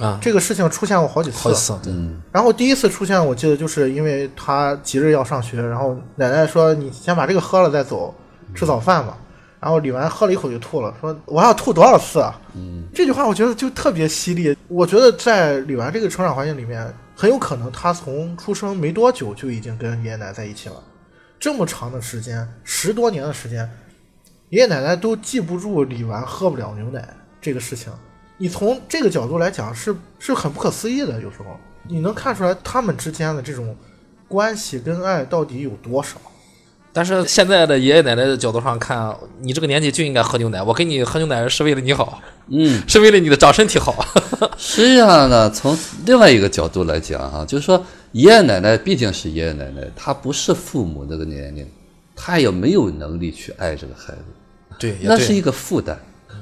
[0.00, 1.38] 啊，这个事情出现过好几次。
[1.38, 8.12] 好几次，嗯，然后第一次出现，我记得就是因为他急着要上学，然后奶奶说：“你先把这个喝了再走，
[8.54, 9.16] 吃早饭吧。”
[9.60, 14.56] 然后李纨喝了一口就吐了，说：“我还要吐多少次啊？”嗯，这句话我觉得就特别犀利。
[14.68, 20.76] 我觉得在李纨这个成长环境里面，很有可能他从出生没多久就已经跟爷爷奶奶在一起了，
[21.38, 23.68] 这么长的时间，十多年的时间，
[24.50, 27.08] 爷爷奶奶都记不住李纨喝不了牛奶
[27.40, 27.92] 这个事情。
[28.38, 33.76] 你从这个角度来讲是是很不可思议的，有时候你能看出来他们之间的这种
[34.28, 36.16] 关系跟爱到底有多少。
[36.92, 44.04] 但是现在的爷爷奶奶的角度上看，你这个年纪就应该喝牛奶，我给你喝牛奶是为了你好，嗯， 是为了你的长身体好。
[44.56, 51.66] 实际上呢，从另外一个角度来讲啊，就是说爷爷奶奶毕竟是爷爷奶奶，他不是父母那个年龄，
[52.16, 54.24] 他也没有能力去爱这个孩子，
[54.78, 55.98] 对，对，那是一个负担。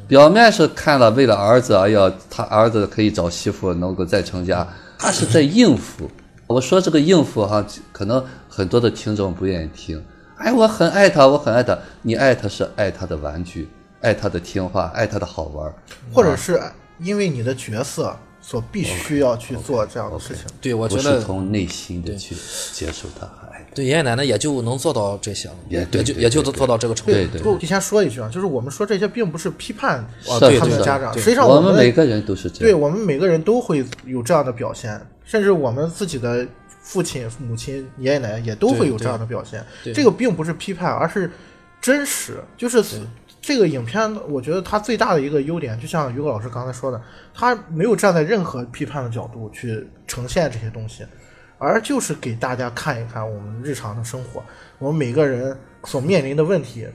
[0.07, 6.09] 表面是看了为了儿子，哎呀，他儿子可以找媳妇，能够再成家，他是在应付。
[6.47, 10.01] 我说这个应付哈，可能很多的听众不愿意听。
[10.37, 11.77] 哎，我很爱他，我很爱他。
[12.03, 13.69] 你爱他是爱他的玩具，
[14.01, 15.75] 爱他的听话，爱他的好玩。
[16.13, 16.61] 或者是
[17.01, 18.17] 因为你的角色
[18.49, 20.45] 所必须要去做这样的事情。
[20.61, 22.33] 对我觉得是从内心的去
[22.73, 23.29] 接受他。
[23.75, 27.13] 对爷爷奶奶也就能做到这些了，也对对也就也就对对做到这个程度。
[27.13, 32.61] 对对不过提前说一句啊，就是我们说这些并不是批判啊对对他们的家长，实际上我们每个人都是这样。
[32.61, 36.47] 对我们每个人都会有这样的表现，甚至我们自己的
[36.81, 39.63] 父亲、母亲、爷爷奶奶也都会有这样的表现。
[39.83, 41.29] 对这个并不是批判，而是
[41.83, 42.43] 真实。
[42.57, 42.83] 就是
[43.47, 47.01] 这个影片，我觉得它最大的一个优点，就像于果老师刚才说的，
[47.33, 51.05] 他没有站在任何批判的角度去呈现这些东西，
[51.57, 54.43] 而就是给大家看一看我们日常的生活，
[54.81, 56.89] 我们每个人所面临的问题，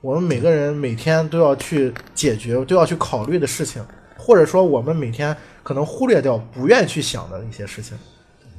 [0.00, 3.84] 我们每个人每天都要去解决、都要去考虑的事情，
[4.16, 7.98] 或者说我们每天可能忽略掉、不愿意去想的一些事情。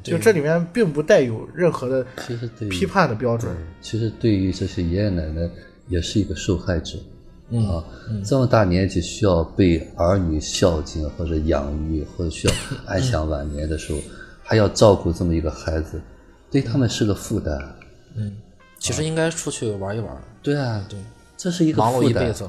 [0.03, 3.55] 就这里面并不带有任何的其实批判的标准。
[3.81, 5.49] 其实对于这些爷爷奶奶，
[5.87, 6.97] 也是一个受害者。
[7.51, 7.83] 啊，
[8.25, 12.53] 这么大年纪需要被儿女孝敬或者养育，或者需要
[12.85, 13.99] 安享晚年的时候，
[14.43, 16.01] 还要照顾这么一个孩子，
[16.51, 17.57] 对他们是个负担。
[18.15, 18.35] 嗯。
[18.79, 20.99] 其实应该出去玩一玩，对啊，对，
[21.35, 22.47] 这是一个忙碌负担一辈子。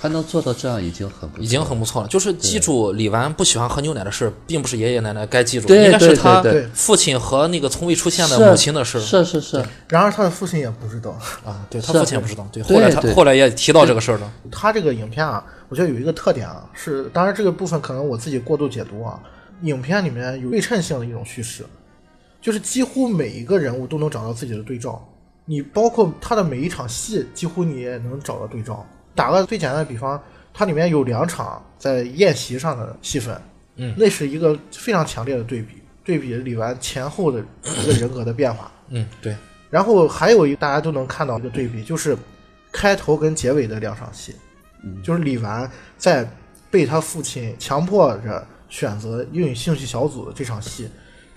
[0.00, 2.08] 他能做到这样已经很不错已经很不错了。
[2.08, 6.40] 就是记住李纨不喜欢喝牛奶的事，并不是爷爷奶奶该记住，对应该是他
[6.72, 9.00] 父亲和那个从未出现的母亲的事。
[9.00, 11.10] 是是是，然而他的父亲也不知道。
[11.44, 14.32] 啊，对他父亲也不知道，对，后来他后来也提到这个事儿了。
[14.52, 19.18] 他这个影片啊，我觉得有一个特点啊，是当然这个部分可能我自己过度解读啊。
[19.62, 21.66] 影片里面有对称性的一种叙事，
[22.40, 25.04] 就是几乎每一个人物都能找到自己的对照。
[25.44, 28.86] 你包括他的每一场戏，几乎你也能找到对照。
[29.18, 30.22] 打个最简单的比方，
[30.54, 33.36] 它里面有两场在宴席上的戏份，
[33.74, 38.70] 嗯，那是一个非常强烈的对比，对比李纨前后的一个人格的变化。
[38.90, 39.36] 嗯，对，
[39.70, 42.16] 然后还有一大家都能看到一个对比，就是
[42.70, 44.36] 开头跟结尾的两场戏，
[45.02, 46.24] 就是李纨在
[46.70, 50.88] 被他父亲强迫着选择英语兴趣小组的这场戏，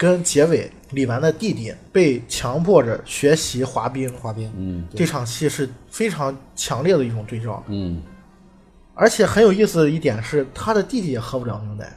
[0.01, 7.63] 跟结尾李纨的弟弟被强迫着学习滑冰滑冰，嗯这场戏是非常强烈的一种对照。
[7.67, 8.01] 嗯，
[8.95, 11.87] 而且很有意思的一点是，他的弟弟也喝不了牛奶，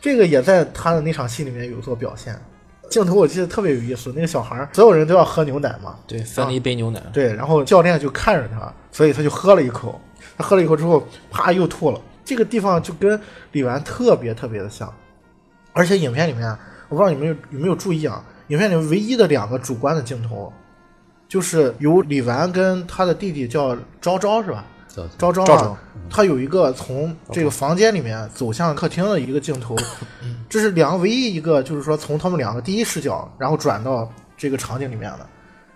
[0.00, 2.40] 这个也在他的那场戏里面有所表现。
[2.88, 7.02] 镜头我记得特别有意思，那个小孩儿所有人都要喝牛奶嘛，对，分了一杯牛奶。
[7.12, 10.00] 对，然后教练就看着他，所以他就喝了一口。
[10.36, 12.00] 他喝了一口之后，啪又吐了。
[12.24, 14.94] 这个地方就跟李纨特别特别的像，
[15.72, 16.56] 而且影片里面，
[16.88, 20.52] 我不知道你们有有没有注意啊，影片里面唯一的两个主观的镜头，
[21.28, 24.64] 就是由李纨跟他的弟弟叫昭昭是吧？
[25.16, 25.78] 叫昭昭啊
[26.10, 29.76] 他有一个从这个房间里面走向客厅的一个镜头，
[30.48, 35.26] 这是两个唯一一个就是说从他们两个第一视角，然后转到这个场景里面的。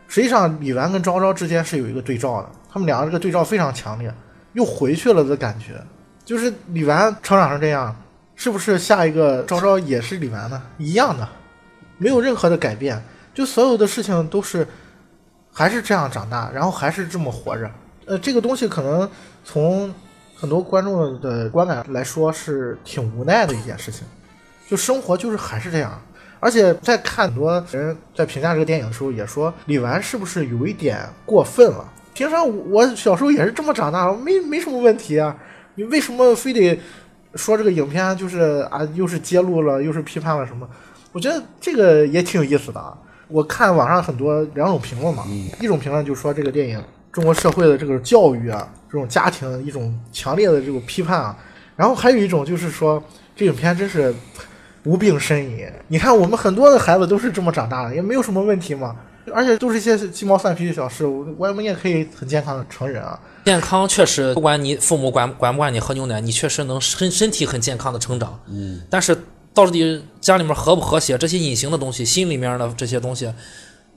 [0.09, 4.13] 实际上，李纨跟昭昭之间是有一个对照的，他们两个这个对照非常强烈，
[4.55, 5.75] 又回去了的感觉。
[6.25, 7.95] 就是李纨成长成这样，
[8.43, 10.61] 是不是下一个昭昭也是李纨呢？
[10.77, 11.29] 一样的，
[11.97, 13.01] 没有任何的改变，
[13.33, 14.67] 就所有的事情都是
[15.53, 17.71] 还是这样长大，然后还是这么活着。
[18.05, 19.09] 呃，这个东西可能
[19.45, 19.95] 从
[20.35, 24.05] 很多观众的观感来说是挺无奈的一件事情，
[24.69, 26.03] 就生活就是还是这样。
[26.41, 31.89] 而且在看很多人在评价这个电影的时候，也说李纨是不是有一点过分了？
[32.13, 35.37] 平常我小时候也是这么长大，没没什么问题啊，
[35.77, 36.81] 你为什么非得
[37.35, 40.69] 说这个影片就是啊，又是揭露了，又是批判了什么？
[41.13, 42.97] 我觉得这个也挺有意思的啊。
[43.29, 45.25] 我看网上很多两种评论嘛，
[45.61, 51.37] 一种评论就说这个电影中国社会的这个教育啊这种家庭一种强烈的这种批判啊。
[51.75, 53.03] 然后还有一种就是说，
[53.35, 54.15] 这影片真是
[54.85, 55.67] 无病呻吟。
[55.89, 58.95] 你看我们很多的孩子都是这么长大的，也没有什么问题嘛，
[59.33, 63.21] 而且都是一些鸡毛蒜皮的小事，我们也可以很健康的成人啊。
[63.45, 68.41] 健康确实，不管你父母管管不管你喝牛奶，你确实能身身体很健康的成长。
[68.49, 69.17] 嗯，但是
[69.53, 73.33] 到底家里面和不和谐，这些隐形的东西，心里面的这些东西。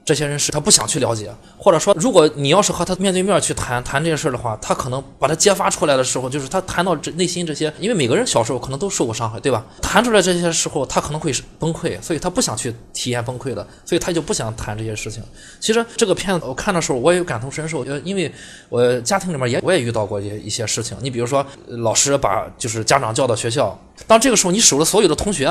[0.05, 9.65] 这些人是他不想去了解，或者说，如果你要是和他面对面去谈谈这些事儿的话，他可能把他揭发出来的时候，就是他谈到这内心这些，因为每个人小时候可能都受过伤害，对吧？
[9.81, 15.23] 谈出来这些时候，他可能会崩溃，所以他不想去体验崩溃的，所以他就不想谈这些事情。
[15.59, 18.31] 其实这个片子我看的时候，我也感同身受，因为
[18.69, 20.95] 我家庭里面也我也遇到过一些一些事情。
[21.01, 25.45] 你比如说，老师把就是家长叫到学校，当这个时候你守着所有的同学，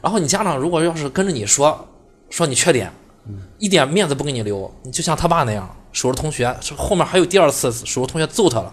[0.00, 1.86] 然后你家长如果要是跟着你说
[2.30, 2.90] 说你缺点。
[3.58, 8.72] 一点面子不给你留，你就像他爸那样守着同学，后面还有第二次守着同学揍他了。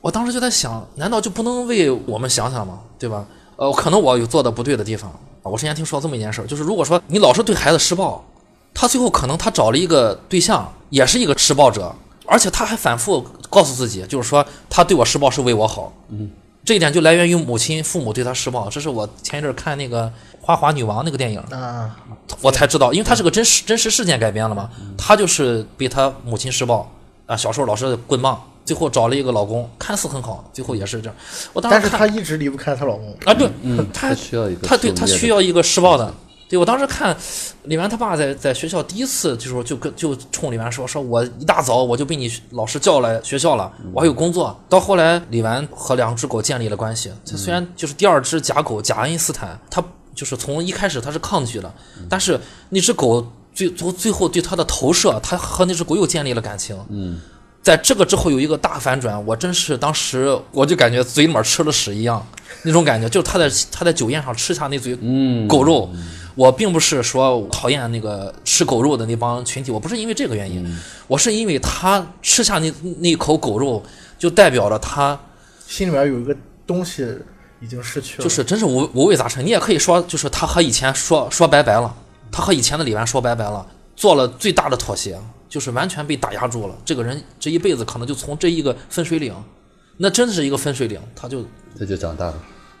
[0.00, 2.80] 我当时就在想，难道就不能为我们想想吗？
[2.98, 3.24] 对吧？
[3.56, 5.10] 呃，可能我有做的不对的地方。
[5.42, 8.24] 我之前听说这么一件事，就是如果说你老是对孩子施暴，
[8.72, 11.94] 他最后可能他找了一个对象，也是一个施暴者，
[12.26, 15.92] 而且他还反复告诉自己，就是说他对我施暴是为我好。
[16.08, 16.30] 嗯，
[16.64, 18.68] 这一点就来源于母亲、父母对他施暴。
[18.70, 20.12] 这是我前一阵看那个。
[20.46, 21.96] 花滑女王那个电影，啊，
[22.42, 24.68] 我才知道，因为它是个真实真实事件改编了嘛。
[24.94, 26.86] 她就是被她母亲施暴
[27.24, 31.16] 啊，小时候老是棍棒，最后找了一个老公，看似很好，最后也是这样。
[31.54, 33.48] 我当时但是她一直离不开她老公啊，对，
[33.90, 36.12] 她需要一个，她对她需要一个施暴的。
[36.48, 37.16] 对我当时看
[37.64, 44.58] 李纨他爸在在学校第一次就说就跟就冲李纨说说我一大早我就被你老师叫来学校了，我还有工作。
[44.68, 49.82] 到后来李纨和两只狗建立了关系，他虽然就是第二只假狗假爱因斯坦，他。
[50.14, 51.74] 就是从一开始他是抗拒的，
[52.08, 56.78] 但是那只狗最最最后对他的投射，他和那只狗又建立了感情。
[56.88, 57.20] 嗯，
[57.60, 62.24] 在这个之后有一个大反转，我真是当时我就感觉嘴里面吃了屎一样，
[62.62, 64.96] 那种感觉就是他在他在酒宴上吃下那嘴
[65.48, 65.90] 狗肉。
[66.34, 73.82] 我并不是说讨厌那个吃狗肉的那帮群体，我不是因为这个原因，我是因为他吃下那那口狗肉，
[74.18, 75.18] 就代表着他
[75.66, 77.06] 心里面有一个东西。
[77.60, 79.42] 已经失去了，就是真是五五味杂陈。
[79.42, 81.94] 你也可以说，就是他和以前说说拜拜了，
[82.30, 83.66] 他和以前的李纨说拜拜了，
[83.96, 85.18] 做了最大的妥协，
[85.48, 86.76] 就是完全被打压住了。
[86.84, 89.34] 这个人这一辈子可能就从这一个分水岭，
[89.96, 91.42] 那真的是一个分水岭，他就
[91.78, 92.34] 他就长大了，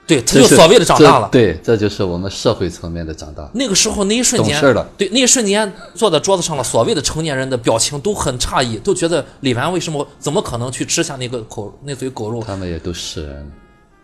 [0.06, 3.48] 对，他就所谓的长大了，对，这就是我们社会层面的长大。
[3.54, 4.60] 那个时候那一瞬间，
[4.98, 12.42] 对，那一瞬间坐在桌子上了，所谓的成年人的表情都很诧异，都觉得李纨为什么怎么可能去吃下那个口那嘴狗肉？
[12.46, 13.52] 他们也都是人。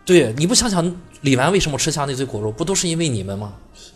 [0.03, 0.83] 对，你不想想
[1.21, 3.53] 李纨为什么吃下那嘴狗肉，不都是因为你们吗？
[3.75, 3.93] 是，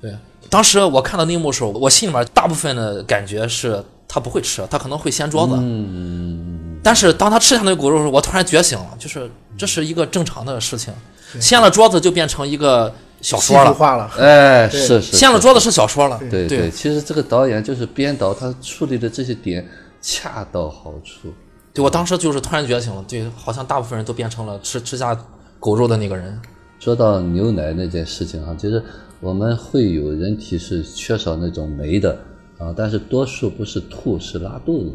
[0.00, 0.12] 对。
[0.50, 5.54] 当时我看到那一幕的时候，我心里面大部分的感觉是他不会吃，他可能会掀桌子。
[5.56, 6.80] 嗯。
[6.82, 10.92] 但是当他吃下那狗肉的时候，我突然觉醒了，就是这是一个正常的事情。
[11.40, 13.72] 掀了桌子就变成一个小说了。
[13.72, 14.10] 化了。
[14.18, 15.16] 哎，是是。
[15.16, 16.18] 掀了桌子是小说了。
[16.30, 16.70] 对对。
[16.70, 19.66] 其实这个导演就是编导，他处理的这些点
[20.00, 21.32] 恰到好处。
[21.72, 25.18] 对，我当时就是突然觉醒了，对，好像大部分人都变成了吃吃下。
[25.60, 26.38] 狗肉的那个人，
[26.78, 28.84] 说到牛奶那件事情啊，其实
[29.18, 32.18] 我们会有人体是缺少那种酶的
[32.58, 34.94] 啊，但是多数不是吐是拉肚子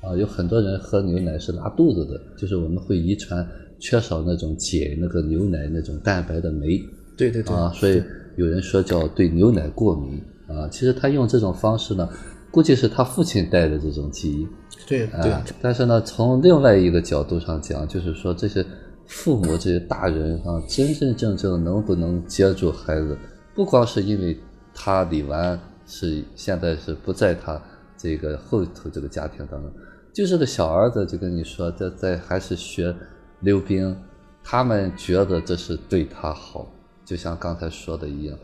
[0.00, 3.44] 啊，有很多人喝牛奶是拉肚子的，就是我们会遗传
[3.78, 6.78] 缺少那种解那个牛奶那种蛋白的酶。
[7.16, 7.54] 对对对。
[7.54, 8.02] 啊，所以
[8.36, 12.08] 有人说叫对牛奶过敏啊，其实他用这种方式呢，
[12.50, 14.48] 估计是他父亲带的这种基因。
[14.86, 15.32] 对对。
[15.60, 18.64] 但是呢，从另外一个角度上讲，就是说这些。
[19.10, 23.16] 父母这些大人啊，真真正正能不能接住孩子，
[23.54, 24.38] 不光是因为
[24.74, 27.58] 他李纨是现在是不在他
[27.96, 29.72] 这个后头这个家庭当中，
[30.12, 32.94] 就是个小儿子，就跟你说在在还是学
[33.40, 33.96] 溜冰，
[34.42, 36.66] 他们觉得这是对他好，
[37.04, 38.38] 就像刚才说的一样，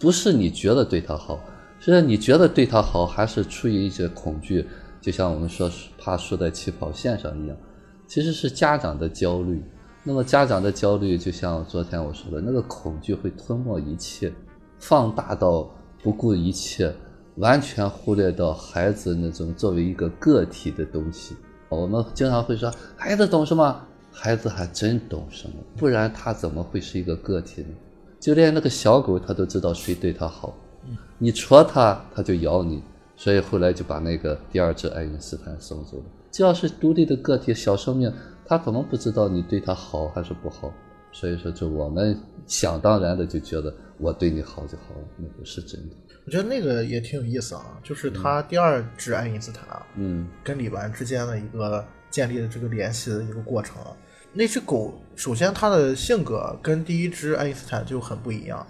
[0.00, 1.40] 不是你觉得对他好，
[1.78, 4.66] 是你觉得对他好，还是出于一些恐惧，
[5.00, 7.56] 就像我们说怕输在起跑线上一样，
[8.06, 9.62] 其实是家长的焦虑。
[10.02, 14.32] 那么家长的焦虑，就像昨天我说的，那个恐惧会吞没一切，
[14.78, 15.70] 放大到
[16.02, 16.90] 不顾一切，
[17.36, 21.36] 完全忽略到孩子那种作为一个个体的东西。
[21.68, 23.86] 我们经常会说，孩子懂什么？
[24.12, 25.54] 孩子还真懂什么？
[25.76, 27.68] 不然他怎么会是一个个体呢？
[28.18, 30.54] 就连那个小狗，它都知道谁对它好，
[31.18, 32.82] 你戳它，它就咬你。
[33.16, 36.04] 所以后来就把那个第二只爱因斯坦送走了。
[36.30, 38.12] 只要是独立的个体，小生命。
[38.46, 40.72] 他怎么不知道你对他好还是不好？
[41.12, 45.94] 所以说，就我们想当然的就觉得我对你好就好了，那不是真的。
[46.24, 53.76] 我觉得那个也挺有意思啊，就是他第二只爱因斯坦啊，嗯，跟李纨之间的一个建立的这个联系的一个过程。
[54.32, 58.64] 那只狗首先它的性格跟第一只爱因斯坦就很不一样，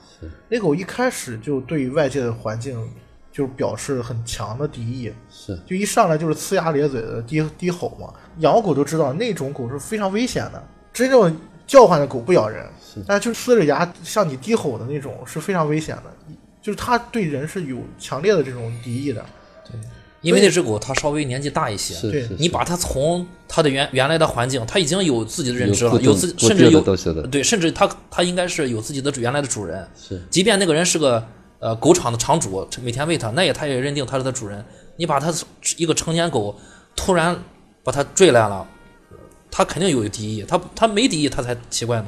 [0.48, 2.88] 那狗一开始就对外界的环境
[3.30, 8.12] 就表示很强的敌意，是就一上来就是呲牙咧嘴的低低吼嘛。
[8.38, 10.62] 养狗都知道那种狗是非常危险的，
[10.94, 12.66] 真正叫唤的狗不咬人，
[13.06, 16.04] 但就呲着牙向你低吼的那种是非常危险的，
[16.62, 19.22] 就是它对人是有强烈的这种敌意的。
[20.20, 21.94] 因为那只狗它稍微年纪大一些，
[22.38, 26.80] 你把它从它的原原来的环境，它已经有自己的认知了，有有自甚至有
[27.28, 31.26] 对，甚至它它应该是有自己的主原来的主人，是即便那个人是个
[31.58, 34.64] 呃狗场的场主，每天喂它，那也它也认定它是它主人。
[34.96, 35.32] 你把它
[35.78, 36.54] 一个成年狗
[36.94, 37.34] 突然
[37.82, 38.66] 把它追来了，
[39.50, 42.06] 它肯定有敌意，它它没敌意，它才奇怪呢。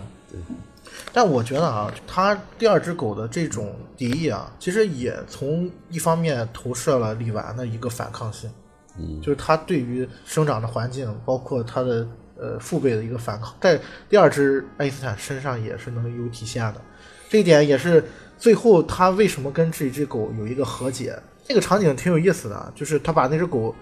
[1.12, 8.50] 但我觉得啊，他第二只狗的这种敌意啊，其实也从一方面投射了李纨的一个反抗性，
[8.98, 12.06] 嗯，就是他对于生长的环境，包括他的
[12.38, 16.80] 呃父辈的一个反抗，在第二只爱因斯坦身上也是能有体现的。
[17.28, 18.04] 这一点也是
[18.38, 21.18] 最后他为什么跟这只狗有一个和解。
[21.48, 23.74] 那个场景挺有意思的啊，就是他把那只狗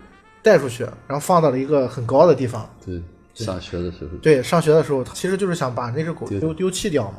[0.42, 3.00] 带出去，然后放到了一个很高的地方，对，
[3.34, 7.18] 上学的时候，对，上学的时候，他其实就是想把那只狗丢丢弃掉嘛。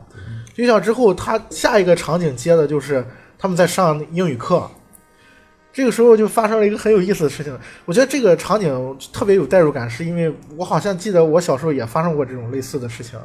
[0.53, 3.05] 丢掉之后，他下一个场景接的就是
[3.39, 4.69] 他们在上英语课，
[5.71, 7.57] 这个时候就发生了一个很有意思的事情。
[7.85, 13.17] 我觉得这个场景特别有代入感，是因为我好像记得我小时候也发生过这种类似的事情，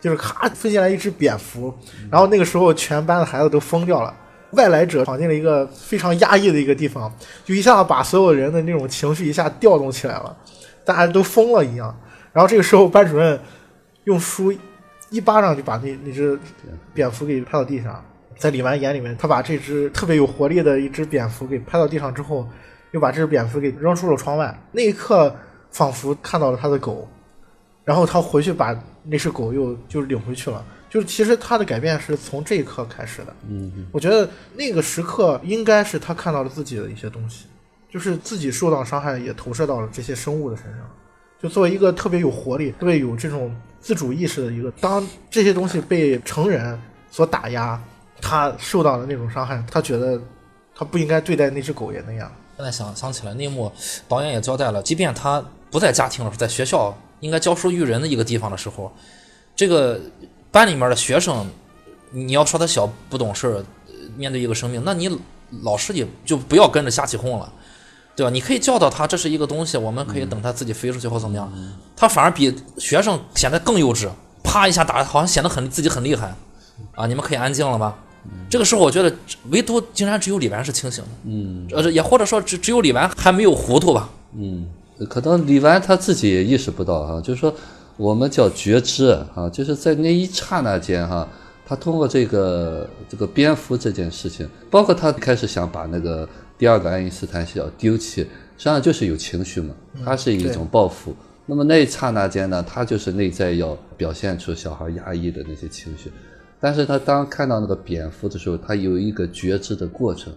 [0.00, 1.72] 就是咔飞进来一只蝙蝠，
[2.10, 4.12] 然后那个时候全班的孩子都疯掉了。
[4.52, 7.10] 外来者闯进了一个非常压抑的一个地方，
[7.44, 10.36] 就一下子把所有人的那种情绪一下调动起来了，
[10.84, 11.94] 大家都疯了一样。
[12.32, 13.38] 然后这个时候，班主任
[14.04, 14.52] 用书
[15.10, 16.38] 一巴掌就把那那只
[16.94, 18.04] 蝙蝠给拍到地上。
[18.38, 22.48] 在李纨眼里面，他把这只特别有活力的一只蝙蝠给拍到地上之后，
[22.90, 24.58] 又把这只蝙蝠给扔出了窗外。
[24.72, 25.32] 那一刻，
[25.70, 27.08] 仿佛看到了他的狗，
[27.84, 30.64] 然后他回去把那只狗又就领回去了。
[30.90, 33.36] 就是其实他的改变是从这一刻开始的。
[33.48, 37.46] 嗯，我觉得那个时刻应该是他看到了自己的一些东西，
[37.90, 40.80] 就是自己受到伤害也投射到了这些生物的身上。
[41.42, 46.80] 就作为一个特别有活力、特别有这种自主意识的一个，当这些东西被成人
[47.10, 47.82] 所打压，
[48.20, 50.20] 他受到的那种伤害，他觉得
[50.74, 52.30] 他不应该对待那只狗也那样。
[52.56, 53.72] 现在想想起来，那幕
[54.06, 58.92] 导演也交代了，即便他不在家庭了，在学校应该教书育人的一个地方的时候，
[59.56, 60.00] 这个
[60.52, 61.44] 班里面的学生，
[62.10, 63.64] 你要说他小不懂事儿，
[64.16, 65.10] 面对一个生命，那你
[65.62, 67.52] 老师也就不要跟着瞎起哄了，
[68.14, 68.30] 对吧？
[68.30, 71.52] 你可以教导他这是一个东西，我们可以等他自己飞出去或怎么样，
[71.96, 74.08] 他反而比学生显得更幼稚，
[74.42, 76.34] 啪一下打，好像显得很自己很厉害
[76.94, 77.06] 啊！
[77.06, 77.96] 你们可以安静了吧？
[78.48, 79.12] 这个时候，我觉得
[79.50, 81.10] 唯独竟然只有李纨是清醒的。
[81.24, 84.08] 嗯呃，也或者说只只有李纨还没有糊涂吧？
[84.36, 84.66] 嗯，
[85.08, 87.52] 可能李纨他自己也意识不到哈、就是说
[87.96, 91.26] 我们叫觉知啊，就是在那一刹那间哈、
[91.66, 96.28] 他通过这个这个蝙蝠这件事情，包括他开始想把那个
[96.58, 98.28] 第二个爱因斯坦小丢弃，实
[98.58, 99.74] 际上就是有情绪嘛，
[100.04, 101.14] 它是一种报复。
[101.44, 106.10] 那么那一刹那间呢，他就是内在要表现出小孩压抑的那些情绪，
[106.60, 110.32] 但是他当看到那个蝙蝠的时候，他有一个觉知的过程，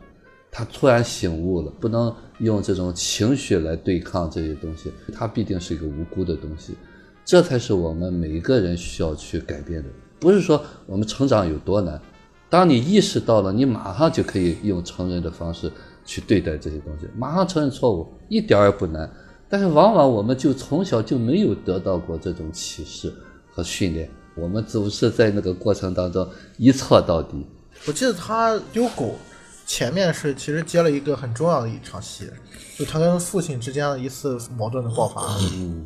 [0.50, 6.74] 他突然醒悟了，不能用这种情绪来对抗这些东西，它必定是一个无辜的东西，
[7.24, 9.90] 这才是我们每一个人需要去改变的。
[10.20, 12.02] 不是说我们成长有多难，
[12.50, 15.72] 当你意识到了，你马上就可以用成人的方式
[16.06, 19.10] 去对待这些东西，马上承认错误，一点儿也不难。
[19.50, 23.14] 但是往往我们就从小就没有得到过这种启示
[23.52, 26.28] 和训练，我们总是在那个过程当中
[26.58, 27.46] 一错到底。
[27.88, 29.16] 我记得他丢狗
[29.66, 32.30] 前面是其实接了一个很重要的一场戏，
[32.78, 35.38] 就他跟父亲之间的一次矛盾的爆发。
[35.54, 35.86] 嗯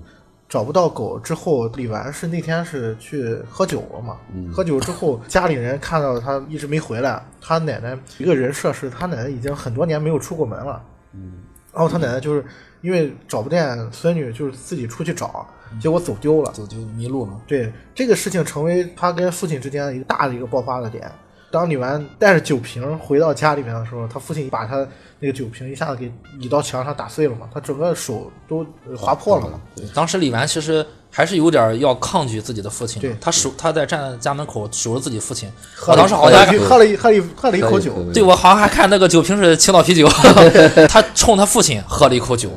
[0.50, 4.18] 找不到狗之后，李纨是那天是去喝酒了嘛？
[4.52, 10.84] 喝酒之后，家里人看到他一直没回来，他奶奶一个人设是他奶奶已经很多年没有出过门了。
[11.14, 11.34] 嗯
[11.72, 12.44] 然后他奶奶就是
[12.82, 15.48] 因为找不见孙女，就是自己出去找，
[15.80, 16.52] 结果走丢了。
[16.52, 17.40] 走就迷路了。
[17.46, 21.10] 对这个事情成为他跟父亲之间一个大的一个爆发的点。
[21.52, 24.88] 当李纨带着酒瓶回到家里面的时候，他父亲把他
[25.20, 29.60] 那个酒瓶一下子给倚到墙上打碎了嘛，他整个手都呃划破了嘛。
[29.76, 35.52] 对，当时李纨其实还是有点要抗拒自己的父亲对，他守他在站在家门口守着自己父亲。
[35.88, 40.08] 我当时好像还喝了一喝了一喝了一口酒，对我好像还看那个酒瓶是青岛啤酒，
[40.88, 42.50] 他冲他父亲喝了一口酒。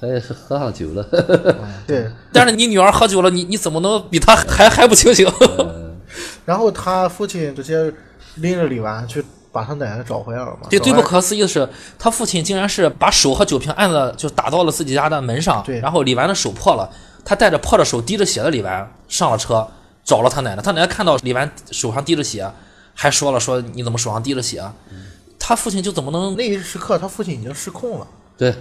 [0.00, 1.06] 他也是喝上酒了。
[1.86, 2.10] 对。
[2.32, 5.30] 但是你女儿喝酒了，你你怎么能比她还还不清醒？
[6.44, 7.90] 然后他父亲直接
[8.36, 10.66] 拎着李纨去把他奶奶找回来了嘛。
[10.68, 11.68] 对，最不可思议的是，
[11.98, 16.90] 他父亲竟然是把手和酒瓶按了，就打到了自己家的门上，对然后李纨的手破了，
[17.24, 19.66] 他带着破的手、滴着血的李纨上了车，
[20.04, 20.62] 找了他奶奶。
[20.62, 22.50] 他奶奶看到李纨手上滴着血，
[22.94, 24.74] 还说了说你怎么手上滴着血啊？
[25.38, 28.06] 他父亲就怎么能那一时刻，他父亲已经失控了，
[28.38, 28.54] 对，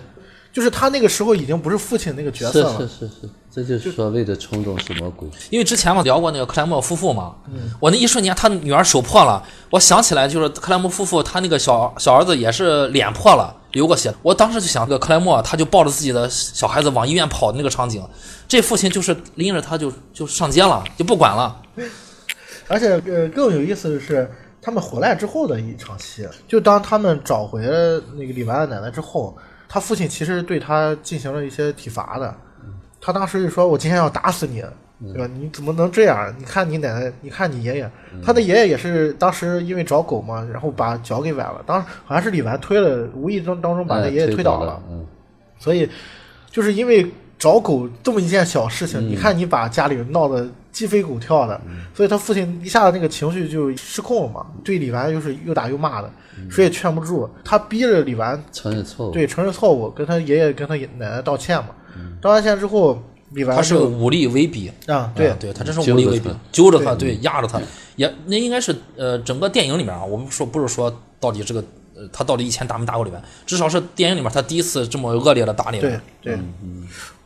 [0.52, 2.78] 就是他那个时候已经不是父亲那个角色是了。
[2.80, 5.30] 是是是，这就是所谓的冲动是魔鬼。
[5.52, 7.36] 因为之前嘛聊过那个克莱默夫妇嘛，
[7.80, 18.04] 我那一瞬间他女儿手破了，我想起来就是克莱默夫妇他那个小小儿子也是脸破了，流过血，我当时就想这个克莱默他就抱着自己的小孩子往医院跑的那个场景，
[18.48, 21.56] 这父亲就是拎着他就就上街了，就不管了，
[22.68, 24.28] 而且呃，更有意思的是，
[24.60, 29.38] 他们回来之后的一场戏，就当他们找回了那个李白的奶奶之后，
[29.70, 32.36] 他父亲其实对他进行了一些体罚的。
[33.06, 34.64] 他当时就说：“我今天要打死你，
[35.12, 35.30] 对吧？
[35.38, 36.34] 你怎么能这样？
[36.40, 37.92] 你看你奶奶，你看你爷爷，
[38.24, 41.62] 他的爷爷也是当时因为找狗嘛，然后把脚给崴了。
[41.66, 44.82] 当时好像是李纨推了，无意中当中把他哎爷爷推推倒了。
[44.90, 45.06] 嗯，
[45.60, 45.90] 所以
[46.50, 51.60] 就是因为找狗这么一件小事情，你看你把家里闹得鸡飞狗跳的，
[51.94, 56.10] 所以他父亲一下子那个情绪就失控了嘛，对李纨又是又打又骂的，
[56.50, 59.12] 谁也劝不住，他逼着李纨承认错误。
[59.12, 61.72] 对承认错误，跟他爷爷跟他奶奶道歉嘛。
[62.22, 64.72] 道完歉之后，李白他是就武力威逼。
[64.88, 65.52] 啊对啊对。
[65.54, 67.62] 他真是武力威逼，揪着他，对，压着他，
[67.96, 71.64] 也那应该是呃整个电影里面啊，我们说不是说到底这个
[71.96, 75.90] 呃他到底以前打没打过李白，至少是电影里面他第一次这么恶劣的打李白。
[75.90, 76.40] 对纨，对，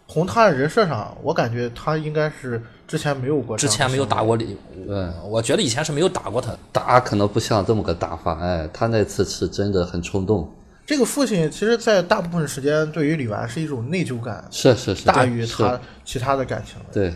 [0.08, 4.58] 从他的人设上，我感觉他应该是之前没有过之前没有打过李，
[4.88, 5.08] 对。
[5.26, 10.50] 我觉得以前是没有打过他，打可能不像这么个打法，哎，他那次是真的很冲动，
[10.88, 16.86] 这个父亲，其实，在大部分时间对于李纨是一种内疚感是是是，大于他其他的感情的。
[16.94, 17.14] 对，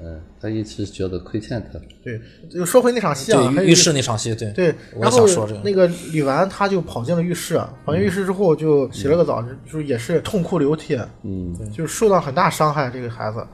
[0.00, 12.88] 嗯，他一直觉得亏欠他，对，就说回那场戏啊，还有对浴室那场戏，对对，我然后也想说这个，那个李纨他就跑进了浴室，跑进浴室之后就洗了个澡，就是也是痛哭流涕，嗯，就受到很大伤害。
[12.88, 13.44] 这个孩子，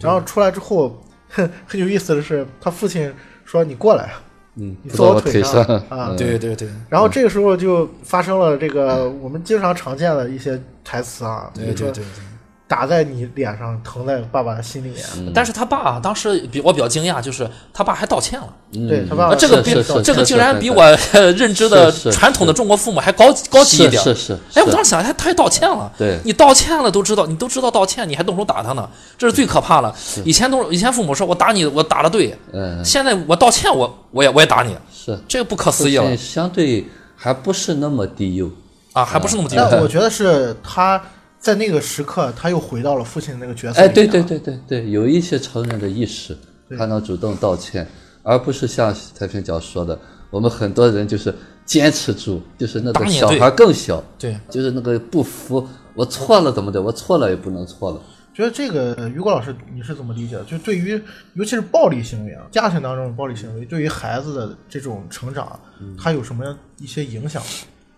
[0.00, 4.12] 然后出来之后，哼， 很有意思的是，他父亲说：“你过来，
[4.56, 5.76] 嗯，你坐我腿上上。
[5.88, 6.08] 啊。
[6.10, 6.16] 嗯。
[6.16, 6.68] 对对对。
[6.88, 12.33] 然后这个时候就发生了这个我们经常常见的一些台词啊，比如说对对对对。
[12.74, 15.04] 打在你脸上，疼在爸爸的心里面。
[15.32, 18.48] 但是他爸啊当时比我比较惊讶，就是他爸还道歉了。
[18.72, 18.88] 嗯。
[18.88, 19.72] 对他爸啊，这个比
[20.02, 24.02] 这个竟然比我呃认知的传统的中国父母还高高级一点。
[24.02, 25.92] 是是是哎，我当时想，他他还道歉了。
[25.96, 26.18] 对。
[26.24, 29.94] 你道歉了都知道，你都知道道歉，你还动手打他呢，这是最可怕了。
[30.24, 36.16] 以前都以前父母说我打你，我打的对，嗯，现在我道歉，我我也我也打你，是，这个不可思议了。
[36.16, 36.84] 相对
[37.16, 38.50] 还不是那么低幼，
[38.92, 41.00] 啊，还不是那么低但我觉得是他
[41.44, 43.86] 在那个时刻，他又回到了父亲那个角色哎。
[43.86, 46.34] 对对对对对，有一些成人的意识，
[46.78, 47.86] 他能主动道歉，
[48.22, 49.98] 而不是像太平角说的，
[50.30, 51.34] 我们很多人就是
[51.66, 58.00] 坚持住，就是那个小孩更小，对，就是那个不服，我错了怎么的，我错了也不能错了。
[58.32, 60.44] 觉得这个呃于果老师你是怎么理解的？
[60.44, 60.98] 就对于
[61.34, 65.60] 尤其是暴力行为啊，家庭当中的暴力行为，对于孩子的这种成长，
[65.98, 67.42] 它有什么一些影响？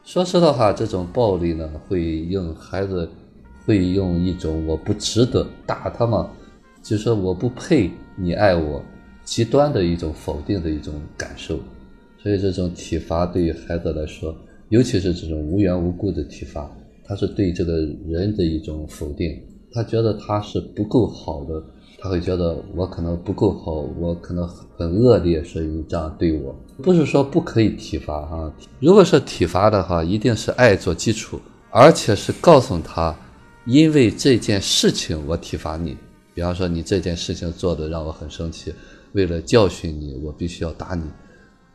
[0.05, 3.09] 说实的话，这种暴力呢，会让孩子
[3.66, 6.30] 会用一种我不值得打他嘛，
[6.82, 8.80] 就说我不配你爱我，
[9.24, 11.58] 极端的一种否定的一种感受。
[12.22, 14.34] 所以这种体罚对于孩子来说，
[14.68, 16.70] 尤其是这种无缘无故的体罚，
[17.04, 17.76] 他是对这个
[18.08, 19.36] 人的一种否定。
[19.72, 21.62] 他觉得他是不够好的，
[21.98, 26.54] 他会觉得我可能不够好，我可能很恶劣，所以你这样对我。
[26.82, 31.38] 不是说不可以体罚啊，如果是体罚的话，一定是爱做基础，
[31.70, 33.14] 而且是告诉他，
[33.66, 35.96] 因为这件事情我体罚你。
[36.32, 38.74] 比方说你这件事情做的让我很生气，
[39.12, 41.02] 为了教训你，我必须要打你。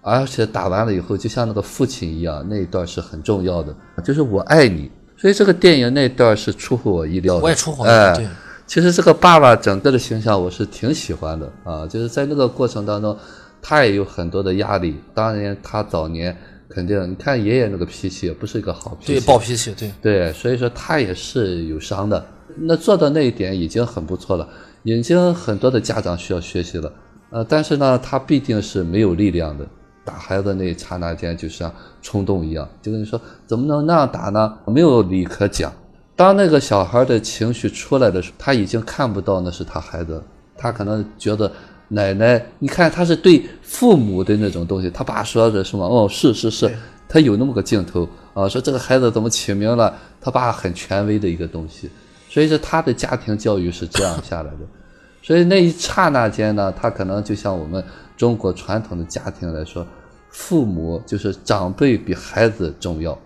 [0.01, 4.89] 而且打完了以后，就像那个父亲一样，那一段是很重要的，就是我爱你。
[5.17, 8.27] 所以这个电影那段是出乎我意料的，我也出乎我意料哎对
[8.65, 13.17] 其实这个爸爸整个的形象我是挺喜欢的啊，就是在那个过程当中，
[13.61, 14.95] 他也有很多的压力。
[15.13, 16.35] 当然，他早年
[16.73, 22.25] 肯定，你看爷爷那个脾气也不是一个好脾对气，暴脾气，对对，所以说他也是有伤的。
[22.57, 24.47] 那做到那一点已经很不错了，
[24.83, 26.91] 已经很多的家长需要学习了。
[27.29, 29.65] 呃，但是呢，他必定是没有力量的。
[30.03, 34.57] 打孩子那一刹那间，就像冲动一样，就跟你说怎么能那样打呢？
[34.65, 35.71] 没有理可讲。
[36.15, 40.21] 当那个小孩的情绪出来的时候，他已经看不到那是他孩子，
[40.57, 41.49] 他可能觉得
[41.87, 44.89] 奶奶，你看他是对父母的那种东西。
[44.89, 45.85] 他爸说的什么？
[45.85, 46.69] 哦，是是是，
[47.07, 49.97] 他有那么个镜头啊，说这个孩子怎么起名了？
[50.19, 51.89] 他爸很权威的一个东西，
[52.29, 54.57] 所以说他的家庭教育是这样下来的。
[55.23, 57.81] 所以那一刹那间呢，他可能就像我们
[58.17, 59.87] 中国传统的家庭来说，
[60.29, 63.17] 父母就是长辈比孩子重要，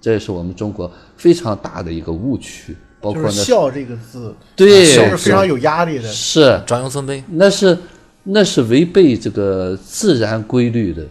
[0.00, 2.76] 这也是我们中国非常大的一个误区。
[3.02, 6.06] 包括那就是孝这个字，对是非常有压力的。
[6.06, 7.74] 是长幼尊卑，那是
[8.22, 11.06] 那是违背这个自然规律的，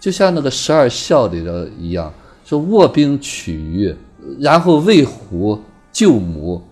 [0.00, 2.12] 就像那个十二孝里的一样，
[2.44, 3.94] 说卧冰取鱼，
[4.38, 5.60] 然后喂虎
[5.92, 6.62] 救母，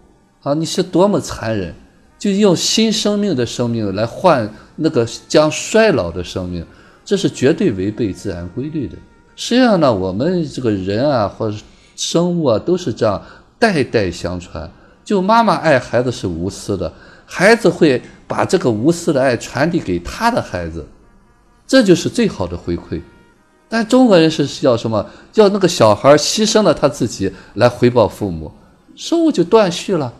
[0.42, 1.74] 啊，你是多么残忍！
[2.18, 6.64] 就用新生命的生命来换那个将衰老的生命，
[7.04, 8.96] 这是绝对违背自然规律的。
[9.34, 11.56] 实际上呢，我们这个人啊，或者
[11.96, 13.20] 生物啊，都是这样
[13.58, 14.70] 代代相传。
[15.04, 16.92] 就妈妈爱孩子是无私的，
[17.34, 20.86] 孩子会把这个无私的爱传递给他的孩子，
[21.66, 23.00] 这就是最好的回馈。
[23.70, 25.06] 但中国人是要什么？
[25.32, 28.52] 要那个小孩牺牲了他自己来回报父母，
[28.94, 30.12] 生物就断续了，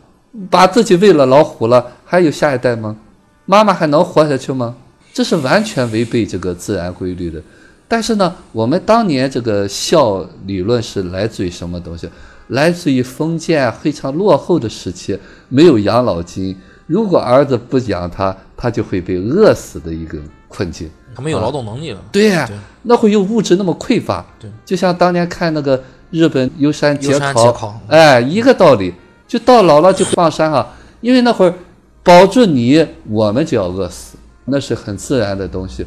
[0.49, 2.97] 把自己喂了老虎了，还有下一代吗？
[3.45, 4.75] 妈妈还能活下去吗？
[5.13, 7.43] 这是完全违背这个自然规律的。
[7.87, 12.09] 但是呢，我们当年这个孝理论是来自于什么东西？
[12.49, 15.19] 来自于封建非常落后的时期，
[15.51, 16.57] 没有养老金，
[16.93, 20.91] 如果儿子不养他，他就会被饿死的一个困境。
[21.15, 21.99] 他没有劳动能力了。
[22.13, 24.23] 对呀、对那会有物质那么匮乏。
[24.39, 28.93] 对，就像当年看那个日本游山游节考，哎，一个道理，
[29.27, 30.67] 就到老了就放山啊，
[31.01, 31.55] 因为那会儿
[32.03, 35.87] 保住你，我们就要饿死，那是很自然的东西。